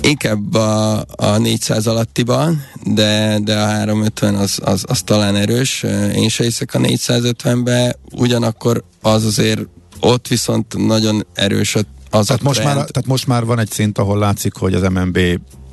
[0.00, 5.82] Inkább a, a 400 alattiban, de, de a 350 az, az, az talán erős.
[6.14, 9.60] Én se hiszek a 450-be, ugyanakkor az azért
[10.00, 11.74] ott viszont nagyon erős
[12.10, 14.82] az tehát a most, már, tehát most már van egy szint, ahol látszik, hogy az
[14.82, 15.18] MNB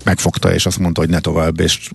[0.03, 1.89] megfogta, és azt mondta, hogy ne tovább, és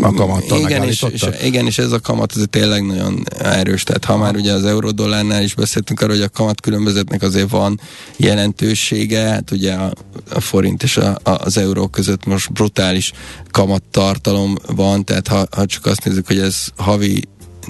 [0.00, 3.82] a kamattal igen és, és, igen, és ez a kamat ez tényleg nagyon erős.
[3.82, 7.80] Tehát ha már ugye az eurodollárnál is beszéltünk arról, hogy a kamat különbözetnek azért van
[8.16, 9.92] jelentősége, hát ugye a,
[10.30, 13.12] a forint és a, a, az euró között most brutális
[13.50, 17.22] kamattartalom van, tehát ha, ha csak azt nézzük, hogy ez havi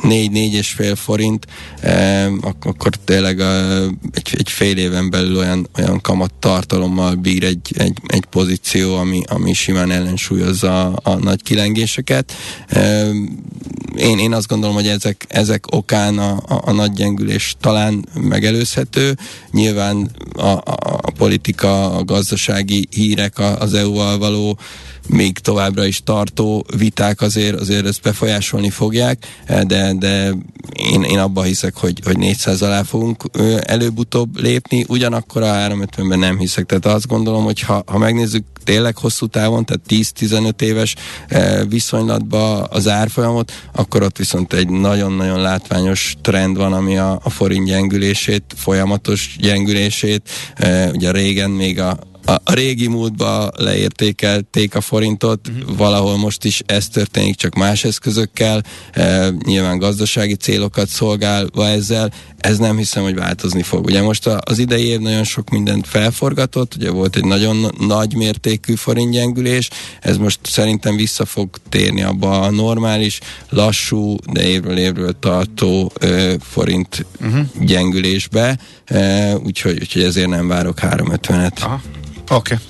[0.02, 1.46] 4-4 és fél forint,
[2.62, 3.40] akkor tényleg
[4.12, 9.22] egy, egy fél éven belül olyan, olyan kamat tartalommal bír egy, egy, egy pozíció, ami,
[9.26, 12.32] ami simán ellensúlyozza a, a nagy kilengéseket.
[13.96, 19.16] Én, én azt gondolom, hogy ezek, ezek okán a, a, a nagy gyengülés talán megelőzhető.
[19.50, 24.58] Nyilván a, a, a politika, a gazdasági hírek, az EU-val való
[25.08, 29.26] még továbbra is tartó viták azért, azért ezt befolyásolni fogják,
[29.66, 30.32] de, de
[30.72, 33.24] én, én abban hiszek, hogy, hogy 400 alá fogunk
[33.60, 36.66] előbb-utóbb lépni, ugyanakkor a 350-ben nem hiszek.
[36.66, 40.94] Tehát azt gondolom, hogy ha, ha megnézzük tényleg hosszú távon, tehát 10-15 éves
[41.68, 47.66] viszonylatban az árfolyamot, akkor ott viszont egy nagyon-nagyon látványos trend van, ami a, a forint
[47.66, 50.30] gyengülését, folyamatos gyengülését,
[50.92, 55.76] ugye régen még a, a, a régi múltba leértékelték a forintot, uh-huh.
[55.76, 62.58] valahol most is ez történik, csak más eszközökkel, e, nyilván gazdasági célokat szolgálva ezzel, ez
[62.58, 63.84] nem hiszem, hogy változni fog.
[63.84, 68.14] Ugye most a, az idei év nagyon sok mindent felforgatott, ugye volt egy nagyon nagy
[68.14, 69.68] mértékű forintgyengülés,
[70.00, 76.34] ez most szerintem vissza fog térni abba a normális, lassú, de évről évről tartó ö,
[76.40, 77.46] forint uh-huh.
[77.60, 81.62] gyengülésbe, e, úgyhogy, úgyhogy ezért nem várok 350-et.
[81.62, 81.80] Aha.
[82.30, 82.54] Oké.
[82.54, 82.69] Okay.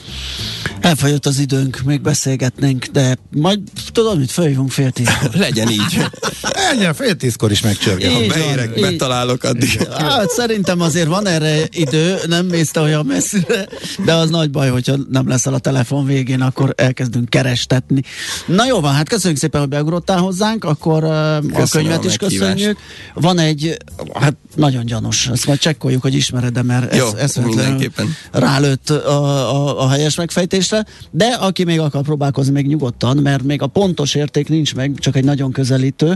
[0.81, 3.61] Elfogyott az időnk, még beszélgetnénk, de majd
[3.93, 5.09] tudod, mit följövünk fél tíz.
[5.33, 6.07] Legyen így.
[6.71, 8.13] Legyen fél tízkor is megcsörgem.
[8.13, 8.83] Ha beérek, így.
[8.83, 9.89] betalálok addig.
[9.99, 13.69] Hát szerintem azért van erre idő, nem mész te olyan messzire,
[14.05, 18.03] de az nagy baj, hogyha nem leszel a telefon végén, akkor elkezdünk kerestetni.
[18.47, 22.79] Na jó van, hát köszönjük szépen, hogy beugrottál hozzánk, akkor Köszönöm a könyvet is köszönjük.
[23.15, 23.77] Van egy,
[24.15, 28.91] hát nagyon gyanús, ezt majd csekkoljuk, hogy ismered de mert jó, ez, ez mindenképpen rálőtt
[28.91, 33.63] a, a, a helyes megfejtés kérdésre, de aki még akar próbálkozni, még nyugodtan, mert még
[33.63, 36.15] a pontos érték nincs meg, csak egy nagyon közelítő.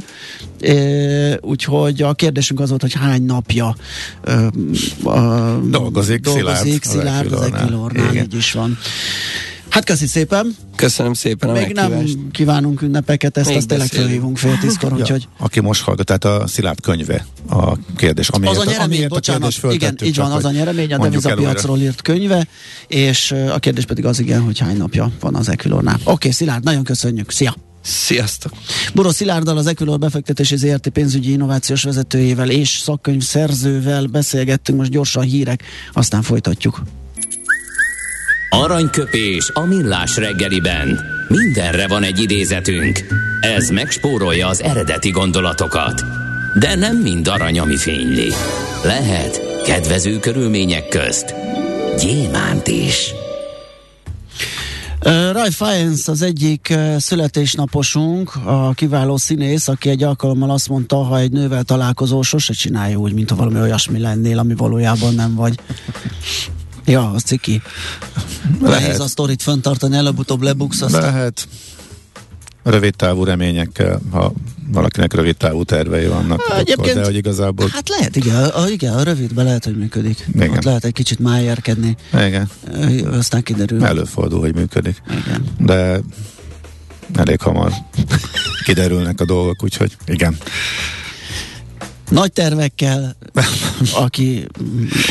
[0.61, 3.77] E, úgyhogy a kérdésünk az volt, hogy hány napja
[4.25, 4.51] e,
[5.11, 8.79] a, dolgozik, dolgozik Szilárd, az Equilornál, így is van.
[9.75, 10.57] Hát köszi szépen.
[10.77, 14.97] Köszönöm szépen a Még nem kívánunk ünnepeket, ezt Még azt tényleg felhívunk fél tízkor, ja,
[14.97, 15.29] úgyhogy...
[15.39, 18.29] Aki most hallgat, tehát a Szilárd könyve a kérdés.
[18.29, 22.03] Amiért, az a nyeremény, bocsánat, a igen, így van, az a nyeremény, a devizapiacról írt
[22.03, 22.47] könyve,
[22.87, 25.95] és a kérdés pedig az igen, hogy hány napja van az Equilornál.
[25.95, 27.55] Oké, okay, Szilárd, nagyon köszönjük, szia!
[27.83, 28.53] Sziasztok!
[28.95, 35.23] Buró Szilárddal az Equilor befektetési ZRT pénzügyi innovációs vezetőjével és szakkönyv szerzővel beszélgettünk, most gyorsan
[35.23, 36.83] hírek, aztán folytatjuk.
[38.55, 41.01] Aranyköpés a millás reggeliben.
[41.29, 43.01] Mindenre van egy idézetünk.
[43.41, 46.03] Ez megspórolja az eredeti gondolatokat.
[46.59, 48.33] De nem mind arany, ami fényli.
[48.85, 51.35] Lehet kedvező körülmények közt
[51.99, 53.15] gyémánt is.
[55.05, 61.19] Uh, Ray Fiennes az egyik születésnaposunk, a kiváló színész, aki egy alkalommal azt mondta, ha
[61.19, 65.59] egy nővel találkozol, sose csinálja úgy, mint ha valami olyasmi lennél, ami valójában nem vagy.
[66.85, 67.63] Ja, az ciki.
[68.61, 68.81] Lehet.
[68.81, 70.81] Nehéz a sztorit föntartani, előbb-utóbb lebuksz.
[70.81, 71.49] Azt Lehet.
[72.63, 74.33] Rövid távú reményekkel, ha
[74.69, 77.69] valakinek rövid távú tervei vannak, ha, akkor, de hogy igazából...
[77.73, 80.27] Hát lehet, igen, a, igen, a rövidben lehet, hogy működik.
[80.35, 80.51] Igen.
[80.51, 81.97] Ott lehet egy kicsit májerkedni.
[82.13, 82.51] Igen.
[83.11, 83.85] Aztán kiderül.
[83.85, 85.03] Előfordul, hogy működik.
[85.11, 85.45] Igen.
[85.59, 86.01] De
[87.15, 87.73] elég hamar
[88.65, 90.37] kiderülnek a dolgok, úgyhogy igen.
[92.11, 93.17] Nagy tervekkel
[94.05, 94.47] aki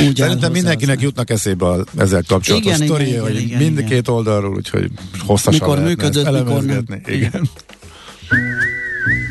[0.08, 4.14] úgy Szerintem mindenkinek jutnak eszébe a, ezzel kapcsolatos igen, sztori, igen, hogy igen, mindkét igen.
[4.14, 4.92] oldalról, úgyhogy
[5.26, 6.86] hosszasan Mikor működött, mikor nem.
[6.88, 7.04] Igen.
[7.06, 7.50] igen.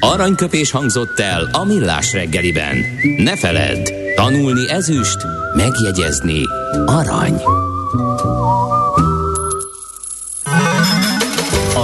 [0.00, 2.76] Aranyköpés hangzott el a millás reggeliben.
[3.16, 5.18] Ne feledd, tanulni ezüst,
[5.56, 6.42] megjegyezni
[6.86, 7.42] arany.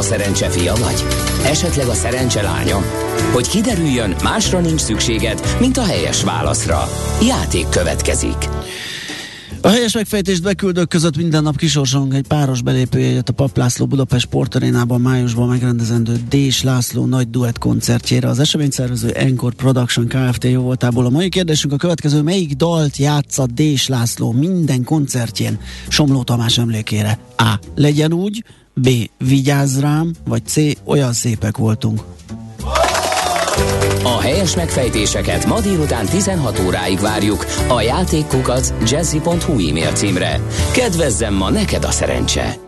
[0.08, 1.04] Szerencse fia vagy?
[1.44, 2.82] Esetleg a szerencse lánya?
[3.32, 6.88] Hogy kiderüljön, másra nincs szükséged, mint a helyes válaszra.
[7.22, 8.48] Játék következik.
[9.62, 15.00] A helyes megfejtést beküldők között minden nap kisorsolunk egy páros belépőjegyet a Paplászló Budapest Sportarénában
[15.00, 18.28] májusban megrendezendő Dés László nagy duett koncertjére.
[18.28, 20.44] Az esemény szervező Encore Production Kft.
[20.44, 21.06] jó voltából.
[21.06, 27.18] A mai kérdésünk a következő, melyik dalt játsza Dés László minden koncertjén Somló Tamás emlékére?
[27.36, 27.58] A.
[27.74, 28.44] Legyen úgy,
[28.80, 28.88] B.
[29.18, 30.56] Vigyázz rám, vagy C.
[30.84, 32.00] Olyan szépek voltunk.
[34.02, 40.40] A helyes megfejtéseket ma délután 16 óráig várjuk a játékkukac jazzy.hu e-mail címre.
[40.72, 42.67] Kedvezzem ma neked a szerencse!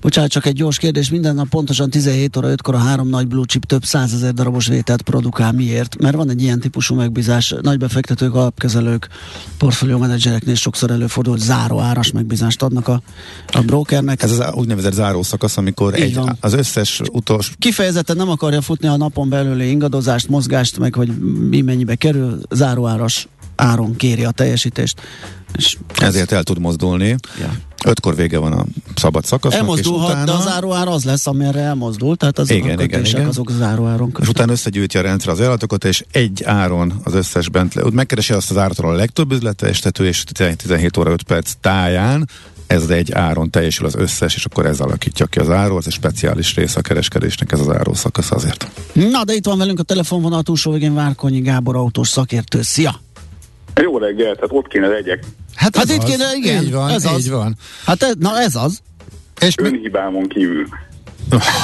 [0.00, 1.10] Bocsánat, csak egy gyors kérdés.
[1.10, 5.02] Minden nap pontosan 17 óra 5-kor a három nagy blue chip több százezer darabos vételt
[5.02, 5.52] produkál.
[5.52, 5.98] Miért?
[5.98, 7.54] Mert van egy ilyen típusú megbízás.
[7.62, 9.08] Nagy befektetők, alapkezelők,
[9.58, 13.02] portfólió menedzsereknél sokszor előfordul, hogy záró áras megbízást adnak a,
[13.52, 14.22] a brokernek.
[14.22, 17.52] Ez az úgynevezett záró szakasz, amikor egy, az összes utolsó...
[17.58, 21.08] Kifejezetten nem akarja futni a napon belüli ingadozást, mozgást, meg hogy
[21.48, 25.00] mi mennyibe kerül, záróáras áron kéri a teljesítést.
[25.56, 27.16] És Ezért el tud mozdulni.
[27.40, 27.52] Ja.
[27.84, 28.64] Ötkor vége van a
[28.94, 30.24] szabad szakasznak, Elmozdulhat, és utána...
[30.24, 33.26] de az záróár az lesz, amire elmozdul, tehát az igen, a igen, igen.
[33.26, 37.48] azok az áron És utána összegyűjti a rendszer az állatokat, és egy áron az összes
[37.48, 40.24] bent, megkeresi azt az áratról a legtöbb üzletestető, és
[40.56, 42.28] 17 óra 5 perc táján
[42.70, 45.92] ez egy áron teljesül az összes, és akkor ez alakítja ki az áru, az egy
[45.92, 48.70] speciális része a kereskedésnek, ez az áró szakasz azért.
[48.92, 52.62] Na, de itt van velünk a telefonvonal túlsó végén Várkonyi Gábor autós szakértő.
[52.62, 52.94] Szia!
[53.82, 55.24] Jó reggel, tehát ott kéne legyek.
[55.60, 56.62] Hát, hát itt kéne, igen.
[56.62, 57.28] Így van, ez így az.
[57.28, 57.54] van.
[57.84, 58.80] Hát ez, na ez az.
[59.40, 60.66] És Önhibámon kívül.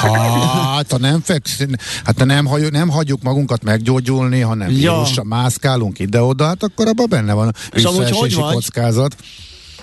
[0.01, 1.65] Hát, ha nem feksz,
[2.03, 4.75] hát ha nem, hagy, nem hagyjuk magunkat meggyógyulni, hanem ja.
[4.75, 9.15] vírussal mászkálunk ide-oda, hát akkor abban benne van a visszaesési kockázat.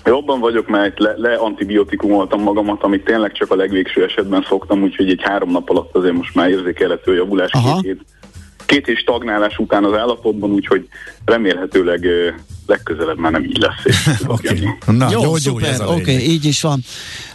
[0.04, 5.10] Jobban vagyok, mert le, le antibiotikumoltam magamat, amit tényleg csak a legvégső esetben szoktam, úgyhogy
[5.10, 7.50] egy három nap alatt azért most már érzékelhető javulás
[7.82, 8.04] két,
[8.66, 10.88] két és stagnálás után az állapotban, úgyhogy
[11.24, 12.06] remélhetőleg
[12.66, 13.96] legközelebb már nem így lesz.
[14.26, 14.68] okay.
[14.86, 16.80] Na, jó, jó, szuper, oké, okay, így is van.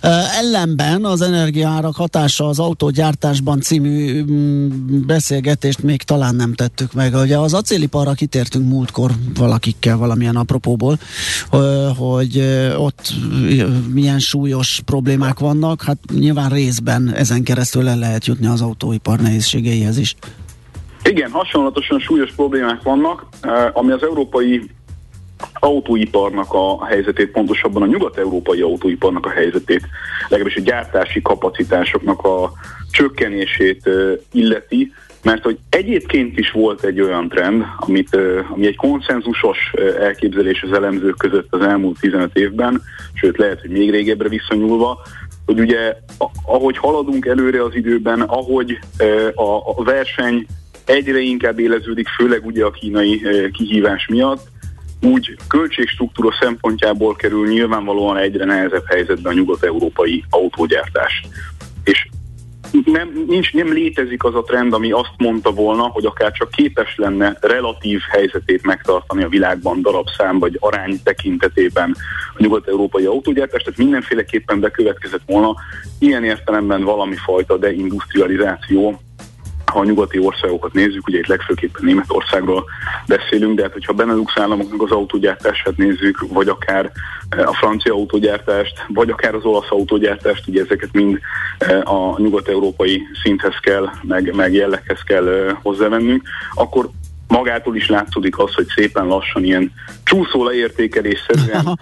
[0.03, 7.13] Uh, ellenben az energiaárak hatása az autógyártásban című um, beszélgetést még talán nem tettük meg.
[7.13, 10.99] Ugye az acéliparra kitértünk múltkor valakikkel valamilyen apropóból,
[11.51, 13.13] uh, hogy uh, ott
[13.93, 19.97] milyen súlyos problémák vannak, hát nyilván részben ezen keresztül el lehet jutni az autóipar nehézségeihez
[19.97, 20.15] is.
[21.09, 23.25] Igen, hasonlatosan súlyos problémák vannak,
[23.73, 24.69] ami az európai
[25.53, 29.81] autóiparnak a helyzetét, pontosabban a nyugat-európai autóiparnak a helyzetét,
[30.27, 32.51] legalábbis a gyártási kapacitásoknak a
[32.91, 33.89] csökkenését
[34.31, 34.93] illeti,
[35.23, 38.17] mert hogy egyébként is volt egy olyan trend, amit,
[38.49, 42.81] ami egy konszenzusos elképzelés az elemzők között az elmúlt 15 évben,
[43.13, 44.99] sőt lehet, hogy még régebbre visszanyúlva,
[45.45, 45.95] hogy ugye
[46.45, 48.79] ahogy haladunk előre az időben, ahogy
[49.75, 50.45] a verseny
[50.89, 53.21] egyre inkább éleződik, főleg ugye a kínai
[53.51, 54.47] kihívás miatt,
[55.01, 61.21] úgy költségstruktúra szempontjából kerül nyilvánvalóan egyre nehezebb helyzetben a nyugat-európai autógyártás.
[61.83, 62.07] És
[62.85, 66.95] nem, nincs, nem létezik az a trend, ami azt mondta volna, hogy akár csak képes
[66.97, 71.95] lenne relatív helyzetét megtartani a világban darabszám vagy arány tekintetében
[72.35, 75.55] a nyugat-európai autógyártás, tehát mindenféleképpen bekövetkezett volna.
[75.99, 78.99] Ilyen értelemben valami fajta deindustrializáció
[79.69, 82.65] ha a nyugati országokat nézzük, ugye itt legfőképpen Németországról
[83.07, 86.91] beszélünk, de hát hogyha a Benelux államoknak az autógyártását nézzük, vagy akár
[87.29, 91.19] eh, a francia autógyártást, vagy akár az olasz autógyártást, ugye ezeket mind
[91.57, 96.21] eh, a nyugat-európai szinthez kell, meg, meg jelleghez kell eh, hozzávennünk,
[96.53, 96.89] akkor
[97.29, 99.71] magától is látszódik az, hogy szépen lassan ilyen
[100.03, 101.79] csúszó leértékelésszerűen,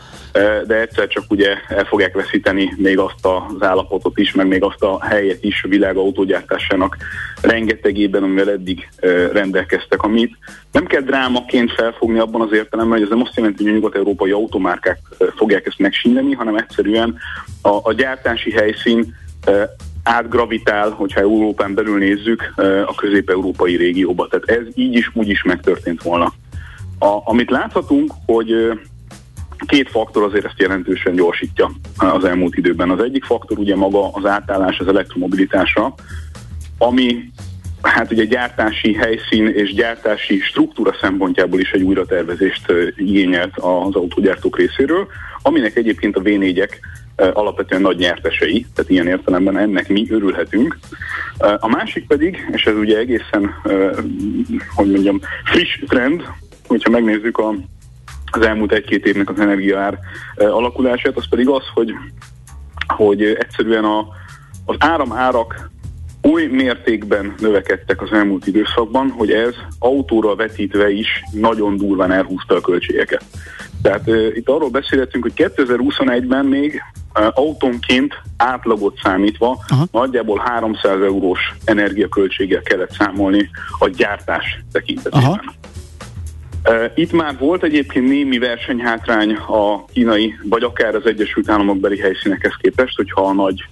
[0.67, 4.83] de egyszer csak ugye el fogják veszíteni még azt az állapotot is, meg még azt
[4.83, 6.97] a helyet is a világ autógyártásának
[7.41, 8.89] rengetegében, amivel eddig
[9.31, 10.37] rendelkeztek, amit
[10.71, 14.31] nem kell drámaként felfogni abban az értelemben, hogy ez nem azt jelenti, hogy a nyugat-európai
[14.31, 14.99] automárkák
[15.35, 17.17] fogják ezt megsínleni, hanem egyszerűen
[17.61, 19.15] a, a gyártási helyszín
[20.07, 22.53] átgravitál, hogyha Európán belül nézzük,
[22.85, 24.27] a közép-európai régióba.
[24.27, 26.33] Tehát ez így is, úgy is megtörtént volna.
[26.99, 28.53] A, amit láthatunk, hogy
[29.65, 32.89] két faktor azért ezt jelentősen gyorsítja az elmúlt időben.
[32.89, 35.93] Az egyik faktor ugye maga az átállás az elektromobilitásra,
[36.77, 37.29] ami
[37.97, 45.07] hát ugye gyártási helyszín és gyártási struktúra szempontjából is egy újratervezést igényelt az autógyártók részéről,
[45.41, 46.69] aminek egyébként a V4-ek
[47.15, 50.77] alapvetően nagy nyertesei, tehát ilyen értelemben ennek mi örülhetünk.
[51.37, 53.53] A másik pedig, és ez ugye egészen,
[54.75, 56.23] hogy mondjam, friss trend,
[56.67, 57.55] hogyha megnézzük a,
[58.31, 59.99] az elmúlt egy-két évnek az energiaár
[60.35, 61.93] alakulását, az pedig az, hogy,
[62.87, 64.07] hogy egyszerűen a,
[64.65, 65.69] az áramárak
[66.21, 72.61] oly mértékben növekedtek az elmúlt időszakban, hogy ez autóra vetítve is nagyon durván elhúzta a
[72.61, 73.23] költségeket.
[73.81, 76.81] Tehát uh, itt arról beszélhetünk, hogy 2021-ben még
[77.19, 79.87] uh, autónként átlagot számítva Aha.
[79.91, 83.49] nagyjából 300 eurós energiaköltséggel kellett számolni
[83.79, 85.23] a gyártás tekintetében.
[85.23, 85.41] Aha.
[86.95, 92.53] Itt már volt egyébként némi versenyhátrány a kínai, vagy akár az Egyesült Államok beli helyszínekhez
[92.61, 93.63] képest, hogyha a nagy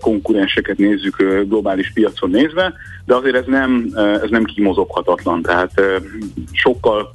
[0.00, 1.16] konkurenseket nézzük
[1.48, 2.72] globális piacon nézve,
[3.04, 5.82] de azért ez nem, ez nem kimozoghatatlan, tehát
[6.52, 7.14] sokkal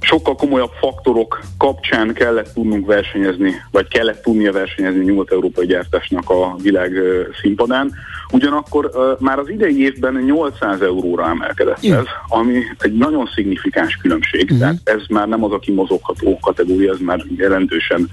[0.00, 6.92] sokkal komolyabb faktorok kapcsán kellett tudnunk versenyezni, vagy kellett tudnia versenyezni nyugat-európai gyártásnak a világ
[7.40, 7.92] színpadán.
[8.32, 14.42] Ugyanakkor már az idei évben 800 euróra emelkedett ez, ami egy nagyon szignifikáns különbség.
[14.42, 14.58] Uh-huh.
[14.58, 18.08] Tehát ez már nem az a kimozogható kategória, ez már jelentősen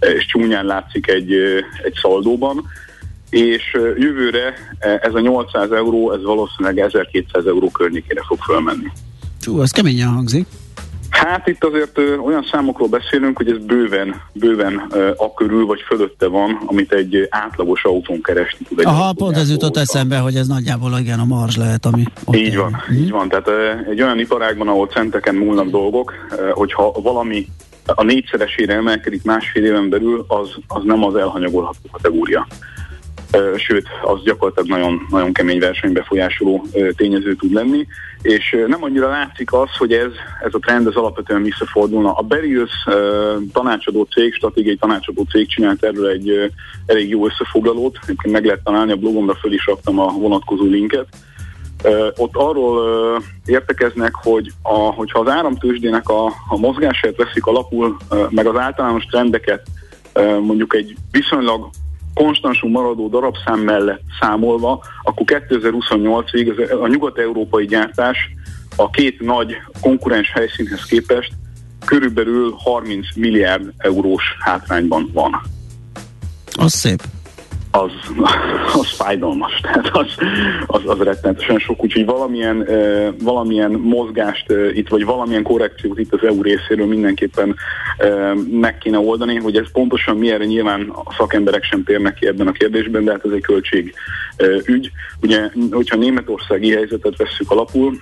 [0.00, 1.32] és csúnyán látszik egy,
[1.82, 2.64] egy szaldóban
[3.32, 4.54] és jövőre
[5.00, 8.90] ez a 800 euró, ez valószínűleg 1200 euró környékére fog fölmenni.
[9.44, 10.46] Hú, az keményen hangzik.
[11.10, 15.80] Hát itt azért ö, olyan számokról beszélünk, hogy ez bőven, bőven ö, a körül vagy
[15.86, 18.78] fölötte van, amit egy átlagos autón keresni tud.
[18.78, 22.36] Egy Aha, pont ez jutott eszembe, hogy ez nagyjából igen a marzs lehet, ami ott
[22.36, 22.96] Így van, van.
[22.96, 23.28] így van.
[23.28, 27.46] Tehát ö, egy olyan iparágban, ahol centeken múlnak dolgok, ö, hogyha valami
[27.86, 32.46] a négyszeresére emelkedik másfél éven belül, az, az nem az elhanyagolható kategória
[33.56, 36.66] sőt, az gyakorlatilag nagyon, nagyon kemény versenybefolyásoló
[36.96, 37.86] tényező tud lenni,
[38.22, 40.10] és nem annyira látszik az, hogy ez,
[40.44, 42.12] ez a trend az alapvetően visszafordulna.
[42.12, 42.70] A Berius
[43.52, 46.52] tanácsadó cég, stratégiai tanácsadó cég csinált erről egy
[46.86, 51.06] elég jó összefoglalót, egyébként meg lehet találni, a blogomra föl is raktam a vonatkozó linket,
[52.16, 57.96] ott arról értekeznek, hogy a, hogyha az áramtősdének a, a mozgását veszik alapul,
[58.28, 59.66] meg az általános trendeket
[60.40, 61.70] mondjuk egy viszonylag
[62.14, 68.16] konstansul maradó darabszám mellett számolva, akkor 2028-ig a nyugat-európai gyártás
[68.76, 71.32] a két nagy konkurens helyszínhez képest
[71.84, 75.42] körülbelül 30 milliárd eurós hátrányban van.
[76.52, 77.02] Az szép
[77.72, 77.90] az,
[78.80, 80.06] az fájdalmas, tehát az,
[80.66, 82.66] az, az rettenetesen sok, úgyhogy valamilyen,
[83.22, 87.56] valamilyen mozgást itt, vagy valamilyen korrekciót itt az EU részéről mindenképpen
[88.50, 92.46] meg kéne oldani, hogy ez pontosan mi erre nyilván a szakemberek sem térnek ki ebben
[92.46, 93.94] a kérdésben, de hát ez egy költség
[94.38, 94.90] uh, ügy.
[95.22, 97.96] Ugye, hogyha németországi helyzetet vesszük alapul,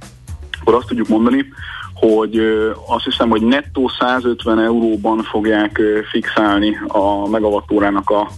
[0.60, 1.46] akkor azt tudjuk mondani,
[1.94, 2.38] hogy
[2.86, 5.80] azt hiszem, hogy nettó 150 euróban fogják
[6.10, 8.30] fixálni a megawattórának a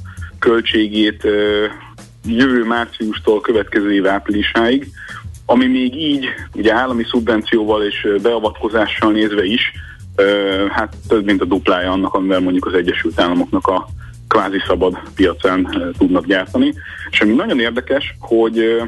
[0.44, 1.22] költségét
[2.26, 4.88] jövő márciustól következő év áprilisáig,
[5.46, 9.72] ami még így, ugye állami szubvencióval és beavatkozással nézve is,
[10.70, 13.86] hát több mint a duplája annak, amivel mondjuk az Egyesült Államoknak a
[14.28, 16.74] kvázi szabad piacán tudnak gyártani.
[17.10, 18.82] És ami nagyon érdekes, hogy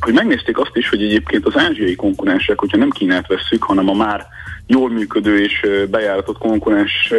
[0.00, 3.92] hogy megnézték azt is, hogy egyébként az ázsiai konkurensek, hogyha nem Kínát vesszük, hanem a
[3.92, 4.26] már
[4.68, 7.12] jól működő és bejáratott konkurens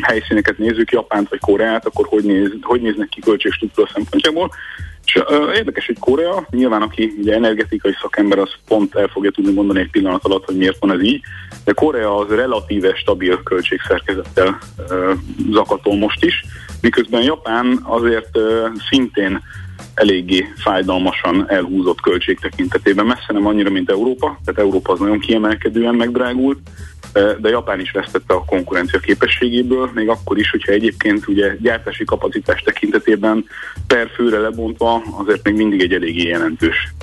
[0.00, 4.50] helyszíneket nézzük, Japánt vagy Koreát, akkor hogy, néz, hogy néznek ki költségstruktúra szempontjából.
[5.04, 9.52] És uh, érdekes, hogy Korea, nyilván aki ugye energetikai szakember, az pont el fogja tudni
[9.52, 11.20] mondani egy pillanat alatt, hogy miért van ez így,
[11.64, 15.12] de Korea az relatíve stabil költségszerkezettel uh,
[15.50, 16.44] zakatol most is,
[16.80, 18.38] miközben Japán azért
[18.90, 19.42] szintén
[19.94, 23.06] eléggé fájdalmasan elhúzott költség tekintetében.
[23.06, 26.58] Messze nem annyira, mint Európa, tehát Európa az nagyon kiemelkedően megdrágult,
[27.12, 32.60] de Japán is vesztette a konkurencia képességéből, még akkor is, hogyha egyébként ugye gyártási kapacitás
[32.60, 33.44] tekintetében
[33.86, 36.94] per főre lebontva azért még mindig egy eléggé jelentős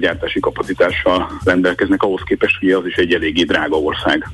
[0.00, 4.28] gyártási kapacitással rendelkeznek ahhoz képest, hogy az is egy eléggé drága ország,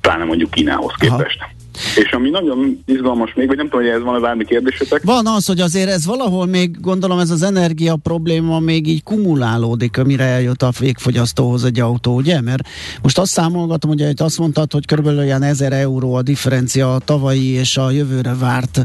[0.00, 1.38] pláne mondjuk Kínához képest.
[1.40, 1.50] Aha.
[1.96, 5.02] És ami nagyon izgalmas még, vagy nem tudom, hogy ez van-e bármi kérdésetek?
[5.02, 9.98] Van az, hogy azért ez valahol még, gondolom ez az energia probléma még így kumulálódik,
[9.98, 12.40] amire eljut a végfogyasztóhoz egy autó, ugye?
[12.40, 12.68] Mert
[13.02, 17.46] most azt számolgatom, hogy azt mondtad, hogy körülbelül olyan 1000 euró a differencia a tavalyi
[17.46, 18.84] és a jövőre várt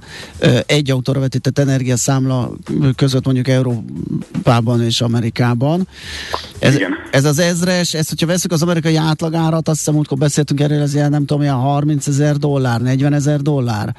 [0.65, 2.51] egy autóra vetített energiaszámla
[2.95, 5.87] között mondjuk Európában és Amerikában.
[6.59, 6.91] Ez, Igen.
[7.11, 10.93] ez az ezres, ezt hogyha veszük az amerikai átlagárat, azt hiszem, amikor beszéltünk erről, ez
[10.93, 13.95] ilyen nem tudom, ilyen 30 ezer dollár, 40 ezer dollár.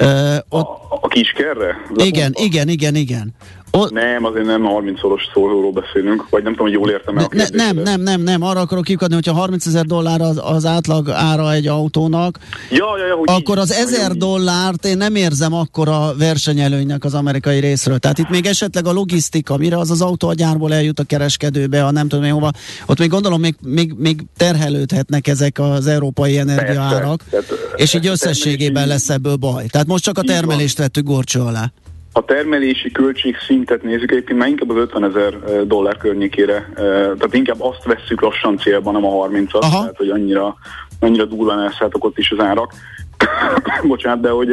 [0.00, 0.68] Uh, ott...
[0.90, 1.76] a, a kiskerre?
[1.94, 3.34] Igen, igen, igen, igen.
[3.70, 3.86] O...
[3.90, 7.76] Nem, azért nem 30-szoros szóról beszélünk, vagy nem tudom, hogy jól értem el ne, Nem,
[7.76, 11.66] nem, nem, nem, arra akarok kikadni, hogyha 30 ezer dollár az, az átlag ára egy
[11.66, 12.38] autónak,
[12.70, 17.58] ja, ja, ja, akkor az 1000 dollárt én nem érzem akkor a versenyelőnynek az amerikai
[17.60, 17.98] részről.
[17.98, 21.84] Tehát itt még esetleg a logisztika, mire az az autó a gyárból eljut a kereskedőbe,
[21.84, 22.50] a nem tudom én hova,
[22.86, 27.24] ott még gondolom még, még, még terhelődhetnek ezek az európai energiaárak,
[27.76, 29.66] és így összességében lesz ebből baj.
[29.66, 31.72] Tehát most csak a termelést vettük gorcső alá
[32.16, 37.60] a termelési költség szintet nézzük, egyébként már inkább az 50 ezer dollár környékére, tehát inkább
[37.62, 40.56] azt vesszük lassan célban, nem a 30-at, tehát hogy annyira,
[41.00, 42.72] annyira durván elszálltak ott is az árak.
[43.86, 44.48] Bocsánat, de hogy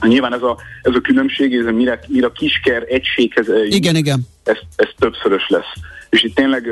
[0.00, 4.20] nyilván ez a, ez a különbség, ez a mire, mire a kisker egységhez igen, igen.
[4.44, 5.72] Ez, ez többszörös lesz.
[6.10, 6.62] És itt tényleg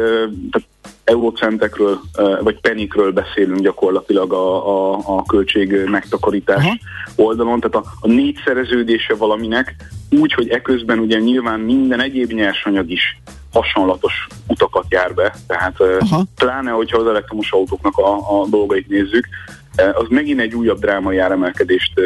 [0.50, 0.68] tehát
[1.12, 2.00] eurocentekről
[2.40, 6.76] vagy penikről beszélünk gyakorlatilag a, a, a költség megtakarítás Aha.
[7.16, 9.74] oldalon, tehát a, a négyszereződése valaminek
[10.10, 13.20] úgy, hogy eközben ugye nyilván minden egyéb nyersanyag is
[13.52, 16.24] hasonlatos utakat jár be, tehát Aha.
[16.36, 19.28] pláne, hogyha az elektromos autóknak a, a dolgait nézzük,
[19.76, 22.00] az megint egy újabb drámai áremelkedést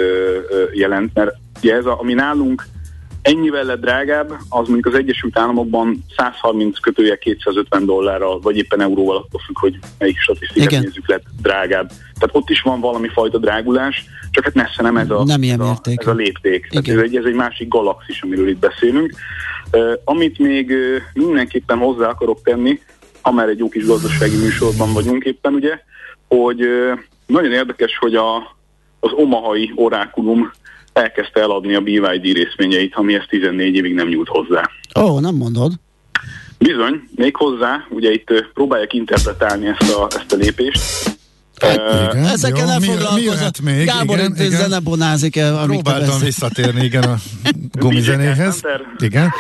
[0.73, 2.67] jelent, mert ugye ez, a, ami nálunk
[3.27, 9.17] ennyivel lett drágább, az mondjuk az Egyesült Államokban 130 kötője 250 dollárral, vagy éppen euróval,
[9.17, 10.83] attól függ, hogy melyik statisztikát Igen.
[10.83, 11.89] nézzük, lett drágább.
[11.89, 15.61] Tehát ott is van valami fajta drágulás, csak hát messze nem ez a, nem ilyen
[15.61, 16.69] ez, a, ez a lépték.
[16.69, 19.15] Tehát ez egy, ez egy másik galaxis, amiről itt beszélünk.
[19.73, 22.81] Uh, amit még uh, mindenképpen hozzá akarok tenni,
[23.21, 25.79] ha már egy jó kis gazdasági műsorban vagyunk éppen, ugye,
[26.29, 28.37] hogy uh, nagyon érdekes, hogy a,
[29.01, 30.53] az omahai orákulum
[30.97, 34.71] elkezdte eladni a BYD részvényeit, ami ezt 14 évig nem nyújt hozzá.
[35.01, 35.73] Ó, oh, nem mondod.
[36.59, 40.81] Bizony, még hozzá, ugye itt próbálják interpretálni ezt a, ezt a lépést,
[41.61, 43.61] Hát, igen, Ezeken nem foglalkozott.
[43.61, 44.51] Mi, mi Gábor igen, igen.
[44.51, 45.65] zenebonázik el.
[45.65, 47.17] Próbáltam visszatérni, igen, a
[47.81, 48.61] gumizenéhez.
[48.99, 49.33] Igen.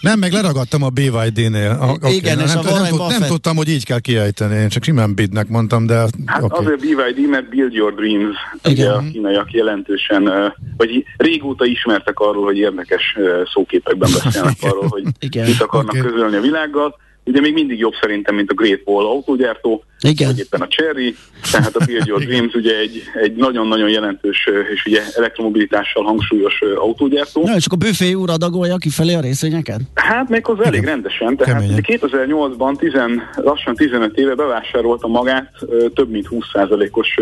[0.00, 1.78] Nem, meg leragadtam a BYD-nél.
[1.80, 2.14] A, okay.
[2.14, 4.54] Igen, és nem, a nem, nem, nem tudtam, hogy így kell kiejteni.
[4.54, 5.94] Én csak simán bidnek mondtam, de...
[6.26, 6.64] Hát okay.
[6.64, 8.72] azért BYD, mert Build Your Dreams, igen.
[8.72, 13.16] ugye a kínaiak jelentősen, vagy régóta ismertek arról, hogy érdekes
[13.52, 15.46] szóképekben beszélnek arról, hogy igen.
[15.46, 16.10] mit akarnak okay.
[16.10, 16.96] közölni a világgal
[17.28, 20.28] ugye még mindig jobb szerintem, mint a Great Wall autógyártó, Igen.
[20.28, 21.16] vagy éppen a Cherry,
[21.52, 27.42] tehát a Build Your Dreams ugye egy, egy nagyon-nagyon jelentős és ugye elektromobilitással hangsúlyos autógyártó.
[27.44, 29.80] Na, és akkor a büfé úr adagolja kifelé a részvényeket?
[29.94, 32.92] Hát még az elég rendesen, tehát 2008-ban 10,
[33.36, 35.52] lassan 15 éve bevásárolta magát
[35.94, 37.14] több mint 20%-os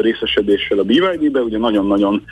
[0.00, 2.24] részesedéssel a BYD-be, ugye nagyon-nagyon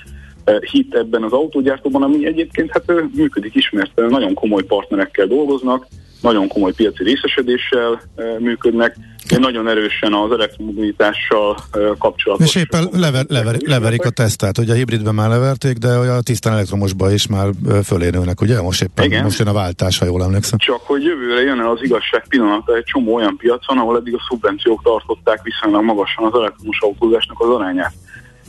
[0.70, 2.84] hit ebben az autógyártóban, ami egyébként hát
[3.14, 5.86] működik ismert, nagyon komoly partnerekkel dolgoznak,
[6.20, 8.02] nagyon komoly piaci részesedéssel
[8.38, 8.96] működnek,
[9.38, 11.56] nagyon erősen az elektromobilitással
[11.98, 12.46] kapcsolatos.
[12.46, 16.52] És éppen lever, lever, leverik a tesztet, hogy a hibridben már leverték, de a tisztán
[16.52, 17.48] elektromosban is már
[17.84, 18.62] fölérőnek, ugye?
[18.62, 19.22] Most éppen Igen.
[19.22, 20.58] most jön a váltás, ha jól emlékszem.
[20.58, 24.24] Csak hogy jövőre jön el az igazság pillanata egy csomó olyan piacon, ahol eddig a
[24.28, 27.92] szubvenciók tartották viszonylag magasan az elektromos autózásnak az arányát.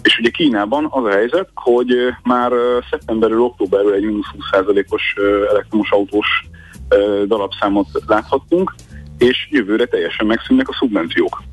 [0.08, 2.52] És ugye Kínában az a helyzet, hogy már
[2.90, 4.06] szeptemberről, októberről egy
[4.52, 5.16] 20%-os
[5.50, 6.28] elektromos autós
[7.26, 8.76] darabszámot láthattunk,
[9.18, 11.44] és jövőre teljesen megszűnnek a szubvenciók.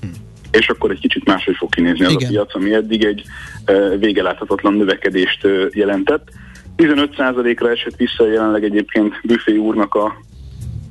[0.00, 0.06] Hm.
[0.50, 2.28] És akkor egy kicsit máshogy fog kinézni az Igen.
[2.28, 3.22] a piac, ami eddig egy
[3.98, 6.28] végeláthatatlan növekedést jelentett.
[6.76, 10.16] 15%-ra esett vissza jelenleg egyébként Büfé úrnak a,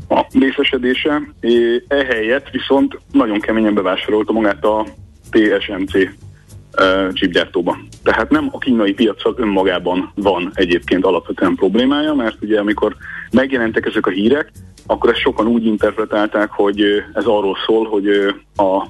[0.10, 1.22] a részesedése,
[1.88, 4.86] ehelyett viszont nagyon keményen bevásárolta magát a
[5.32, 6.26] TSMC
[7.14, 7.78] chipgyártóba.
[8.04, 12.96] Tehát nem a kínai piacsal önmagában van egyébként alapvetően problémája, mert ugye amikor
[13.32, 14.52] megjelentek ezek a hírek,
[14.86, 16.82] akkor ezt sokan úgy interpretálták, hogy
[17.14, 18.08] ez arról szól, hogy
[18.56, 18.88] a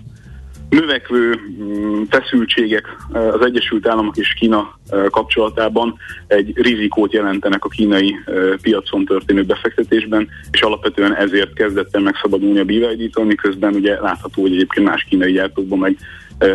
[0.70, 4.80] növekvő mm, feszültségek az Egyesült Államok és Kína
[5.10, 5.96] kapcsolatában
[6.28, 8.16] egy rizikót jelentenek a kínai
[8.62, 14.54] piacon történő befektetésben, és alapvetően ezért kezdett el megszabadulni a BYD-től, miközben ugye látható, hogy
[14.54, 15.98] egyébként más kínai gyártókban meg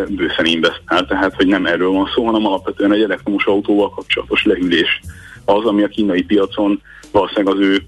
[0.09, 5.01] bőszen investál, tehát hogy nem erről van szó, hanem alapvetően egy elektromos autóval kapcsolatos lehűlés
[5.45, 6.81] az, ami a kínai piacon
[7.11, 7.85] valószínűleg az ő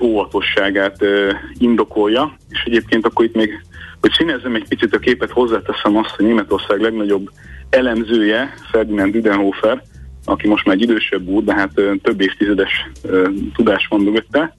[0.00, 1.04] óvatosságát
[1.58, 3.64] indokolja, és egyébként akkor itt még,
[4.00, 7.30] hogy színezzem egy picit a képet, hozzáteszem azt, hogy Németország legnagyobb
[7.70, 9.82] elemzője, Ferdinand Düdenhofer,
[10.24, 11.72] aki most már egy idősebb úr, de hát
[12.02, 12.90] több évtizedes
[13.54, 14.56] tudás van mögötte,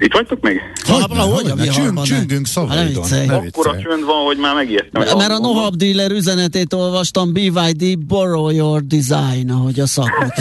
[0.00, 0.60] itt vagytok még?
[0.86, 3.04] Ha, ha, hogy, hogy, csüng, csüngünk szavaidon.
[3.28, 5.02] Akkor a csönd van, hogy már megijedtem.
[5.18, 10.32] Mert a Nohab dealer üzenetét olvastam, BYD, borrow your design, ahogy a szakot.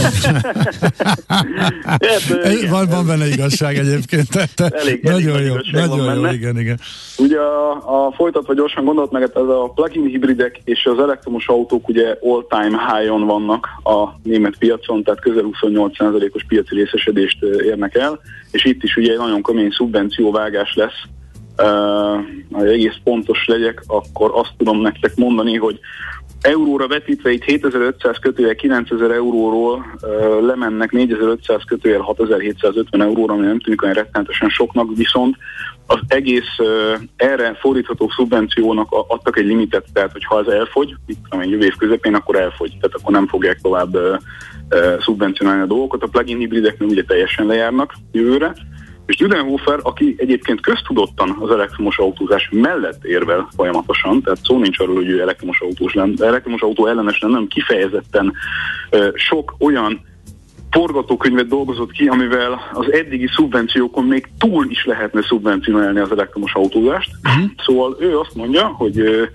[2.69, 4.29] van, van benne igazság egyébként.
[4.29, 6.79] Te, te elég, nagyon elég jó, nagyon jó, igen, igen.
[7.17, 11.87] Ugye a, a folytatva gyorsan gondolt meg, ez a plug-in hibridek és az elektromos autók
[11.87, 18.19] ugye all-time high-on vannak a német piacon, tehát közel 28%-os piaci részesedést érnek el,
[18.51, 19.17] és itt is ugye egy
[19.49, 21.01] kemény szubvencióvágás lesz,
[21.57, 25.79] uh, egész pontos legyek, akkor azt tudom nektek mondani, hogy
[26.41, 33.59] euróra vetítve itt 7500 kötőjel 9000 euróról uh, lemennek 4500 kötőjel 6750 euróra, ami nem
[33.59, 35.35] tűnik olyan rettenetesen soknak, viszont
[35.87, 41.47] az egész uh, erre fordítható szubvenciónak adtak egy limitet, tehát hogyha ez elfogy, itt amely
[41.47, 44.17] jövő év közepén, akkor elfogy, tehát akkor nem fogják tovább uh,
[44.71, 46.03] uh, szubvencionálni a dolgokat.
[46.03, 48.53] A plug-in hibridek ugye teljesen lejárnak jövőre,
[49.09, 54.95] és Düdenhofer, aki egyébként köztudottan az elektromos autózás mellett érvel folyamatosan, tehát szó nincs arról,
[54.95, 58.33] hogy ő elektromos, autós lenne, elektromos autó ellenes lenne, nem kifejezetten
[59.13, 60.01] sok olyan
[60.71, 67.09] forgatókönyvet dolgozott ki, amivel az eddigi szubvenciókon még túl is lehetne szubvencionálni az elektromos autózást.
[67.23, 67.51] Uh-huh.
[67.65, 69.29] Szóval ő azt mondja, hogy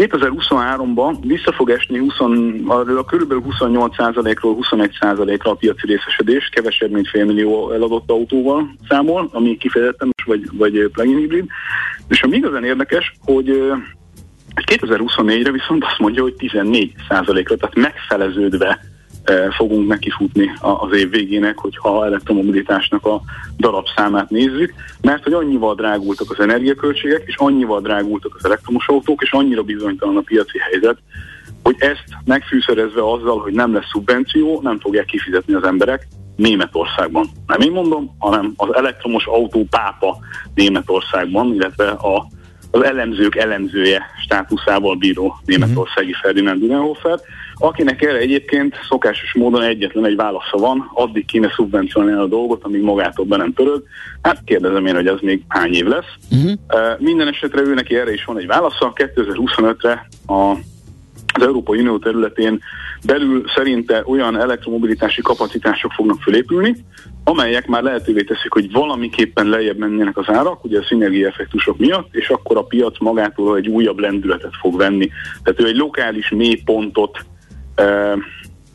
[0.00, 2.18] 2023-ban vissza fog esni 20,
[2.66, 3.34] a kb.
[3.60, 10.48] 28%-ról 21%-ra a piaci részesedés, kevesebb, mint fél millió eladott autóval számol, ami kifejezetten vagy,
[10.52, 11.46] vagy plug-in hibrid.
[12.08, 13.72] És ami igazán érdekes, hogy
[14.54, 18.80] 2024-re viszont azt mondja, hogy 14%-ra, tehát megfeleződve
[19.56, 23.20] fogunk nekifutni az év végének, hogyha elektromobilitásnak a
[23.58, 29.32] darabszámát nézzük, mert hogy annyival drágultak az energiaköltségek, és annyival drágultak az elektromos autók, és
[29.32, 30.98] annyira bizonytalan a piaci helyzet,
[31.62, 36.06] hogy ezt megfűszerezve azzal, hogy nem lesz szubvenció, nem fogják kifizetni az emberek
[36.36, 37.26] Németországban.
[37.46, 40.18] Nem én mondom, hanem az elektromos autó pápa
[40.54, 42.26] Németországban, illetve a,
[42.70, 47.18] az elemzők elemzője státuszával bíró németországi Ferdinand Dürenhofer,
[47.62, 52.82] akinek erre egyébként szokásos módon egyetlen egy válasza van, addig kéne szubvencionálni a dolgot, amíg
[52.82, 53.82] magától be nem töröd.
[54.22, 56.14] Hát kérdezem én, hogy ez még hány év lesz.
[56.30, 56.50] Uh-huh.
[56.50, 58.92] Uh, minden esetre ő neki erre is van egy válasza.
[58.94, 60.54] 2025-re a
[61.32, 62.60] az Európai Unió területén
[63.06, 66.84] belül szerinte olyan elektromobilitási kapacitások fognak fölépülni,
[67.24, 72.14] amelyek már lehetővé teszik, hogy valamiképpen lejjebb menjenek az árak, ugye a szinergia effektusok miatt,
[72.14, 75.10] és akkor a piac magától egy újabb lendületet fog venni.
[75.42, 77.24] Tehát ő egy lokális mélypontot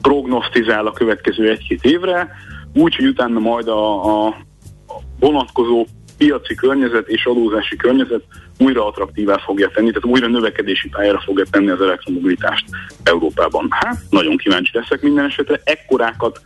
[0.02, 2.30] prognosztizál a következő egy-két évre,
[2.74, 4.36] úgy, hogy utána majd a, a
[5.20, 5.86] vonatkozó
[6.18, 8.24] piaci környezet és adózási környezet
[8.60, 12.66] újra attraktívá fogja tenni, tehát újra növekedési pályára fogja tenni az elektromobilitást
[13.04, 13.68] Európában.
[13.70, 15.62] Hát, nagyon kíváncsi leszek minden esetre.
[15.64, 16.42] Ekkorákat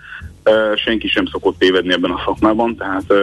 [0.76, 3.14] senki sem szokott tévedni ebben a szakmában, tehát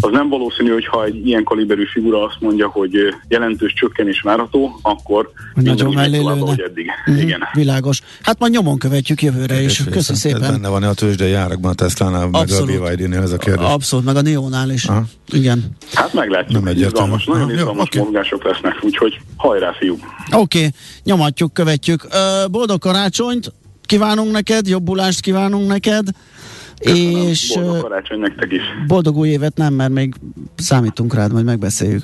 [0.00, 2.92] az nem valószínű, hogy ha egy ilyen kaliberű figura azt mondja, hogy
[3.28, 6.40] jelentős csökkenés várható, akkor nagyon mellélőne.
[6.40, 6.90] hogy eddig.
[7.10, 7.40] Mm, Igen.
[7.52, 8.00] Világos.
[8.22, 9.84] Hát majd nyomon követjük jövőre is.
[9.90, 10.42] Köszönöm szépen.
[10.42, 13.66] Ez benne van a tőzsdei járakban a Tesla-nál, meg a BYD-nél ez a kérdés.
[13.66, 14.84] Abszolút, meg a Neonál is.
[14.84, 15.04] Aha.
[15.32, 15.76] Igen.
[15.94, 16.64] Hát meglátjuk.
[16.64, 18.12] Nem izgalmas, nagyon Aha, izgalmas jó, okay.
[18.12, 19.98] mozgások lesznek, úgyhogy hajrá, fiú.
[20.32, 20.70] Oké, okay.
[21.04, 22.06] nyomatjuk, követjük.
[22.50, 23.52] Boldog karácsonyt
[23.90, 26.08] kívánunk neked, jobbulást kívánunk neked.
[26.80, 28.62] És boldog karácsony nektek is.
[28.86, 30.14] Boldog új évet nem, mert még
[30.56, 32.02] számítunk rád, majd megbeszéljük.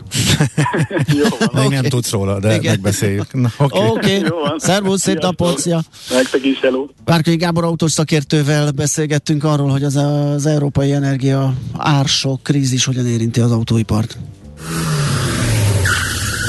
[1.19, 1.49] Jó van.
[1.53, 1.69] Még okay.
[1.69, 2.73] nem tudsz róla, de Igen.
[2.73, 3.27] megbeszéljük.
[3.59, 4.17] Oké, okay.
[4.17, 4.55] okay.
[4.57, 5.81] szervusz, szép napot, szia.
[6.11, 6.87] Nektek is, hello.
[7.05, 13.41] Várkai Gábor autós szakértővel beszélgettünk arról, hogy az, az európai energia ársok, krízis hogyan érinti
[13.41, 14.19] az autóipart.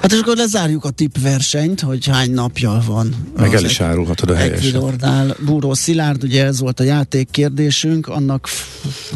[0.00, 3.14] Hát és akkor lezárjuk a tippversenyt, hogy hány napja van.
[3.36, 5.34] Meg el is árulhatod a helyesen.
[5.44, 8.48] Búró Szilárd, ugye ez volt a játék kérdésünk, annak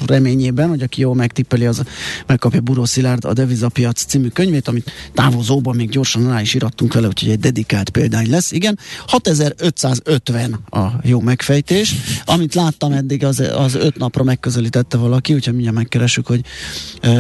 [0.07, 1.82] reményében, hogy aki jól megtippeli, az
[2.26, 7.07] megkapja Búró Szilárd a Devizapiac című könyvét, amit távozóban még gyorsan rá is irattunk vele,
[7.07, 8.53] úgyhogy egy dedikált példány lesz.
[8.53, 11.95] Igen, 6550 a jó megfejtés.
[12.24, 16.41] Amit láttam eddig, az, az öt napra megközelítette valaki, úgyhogy mindjárt megkeresük, hogy,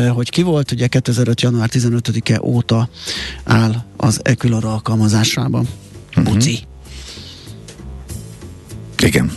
[0.08, 0.72] hogy ki volt.
[0.72, 1.40] Ugye 2005.
[1.40, 2.88] január 15-e óta
[3.54, 5.68] áll az Equilor alkalmazásában.
[6.16, 6.32] Uh-huh.
[6.32, 6.58] Buci.
[8.98, 9.32] Igen.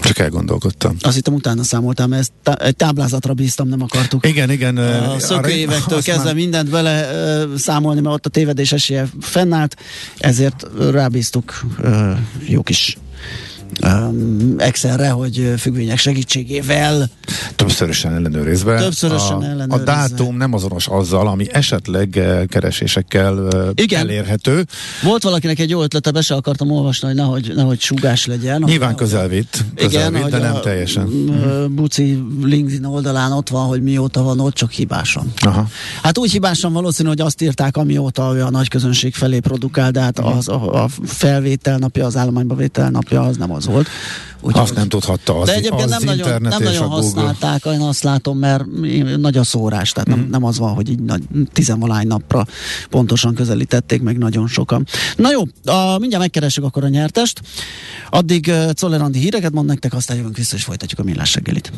[0.00, 0.96] Csak elgondolkodtam.
[1.00, 4.26] Azt hittem utána számoltam, ezt tá- egy táblázatra bíztam, nem akartuk.
[4.26, 4.76] Igen, igen.
[4.76, 6.34] A szökőévektől kezdve már...
[6.34, 7.08] mindent bele
[7.56, 9.76] számolni, mert ott a tévedés esélye fennállt,
[10.18, 12.96] ezért rábíztuk uh, jó kis
[14.56, 17.08] Excelre, hogy függvények segítségével
[17.56, 18.78] Többszörösen ellenőrizve.
[18.80, 19.74] Többszörösen a, ellenőrizve.
[19.74, 24.00] A dátum nem azonos azzal, ami esetleg keresésekkel Igen.
[24.00, 24.66] elérhető.
[25.02, 28.62] Volt valakinek egy jó ötlete, be se akartam olvasni, hogy nehogy, nehogy sugás legyen.
[28.66, 31.06] Nyilván Hogy- közel vitt, közel vitt, hogy de nem a, teljesen.
[31.06, 35.32] m- Buci LinkedIn oldalán ott van, hogy mióta van ott, csak hibásan.
[35.40, 35.66] Aha.
[36.02, 40.00] Hát úgy hibásan valószínű, hogy azt írták, amióta ő a nagy közönség felé produkál, de
[40.00, 43.88] hát az, a, a felvétel napja, az állományba vétel napja, az nem az volt.
[44.40, 47.80] Úgyhogy- Azt nem tudhatta az, de egyébként az nem nagyon, internet nem nagyon használták, én
[47.80, 48.64] azt látom, mert
[49.16, 50.18] nagy a szórás, tehát Mhm.
[50.18, 52.46] nem, nem az van, hogy így nagy, tizenvalány napra
[52.90, 54.86] pontosan közelítették meg nagyon sokan.
[55.16, 55.40] Na jó,
[55.74, 57.40] a, mindjárt megkeressük akkor a nyertest.
[58.10, 61.72] Addig uh, Czoller híreket mond nektek, aztán jövünk vissza és folytatjuk a millás reggelit.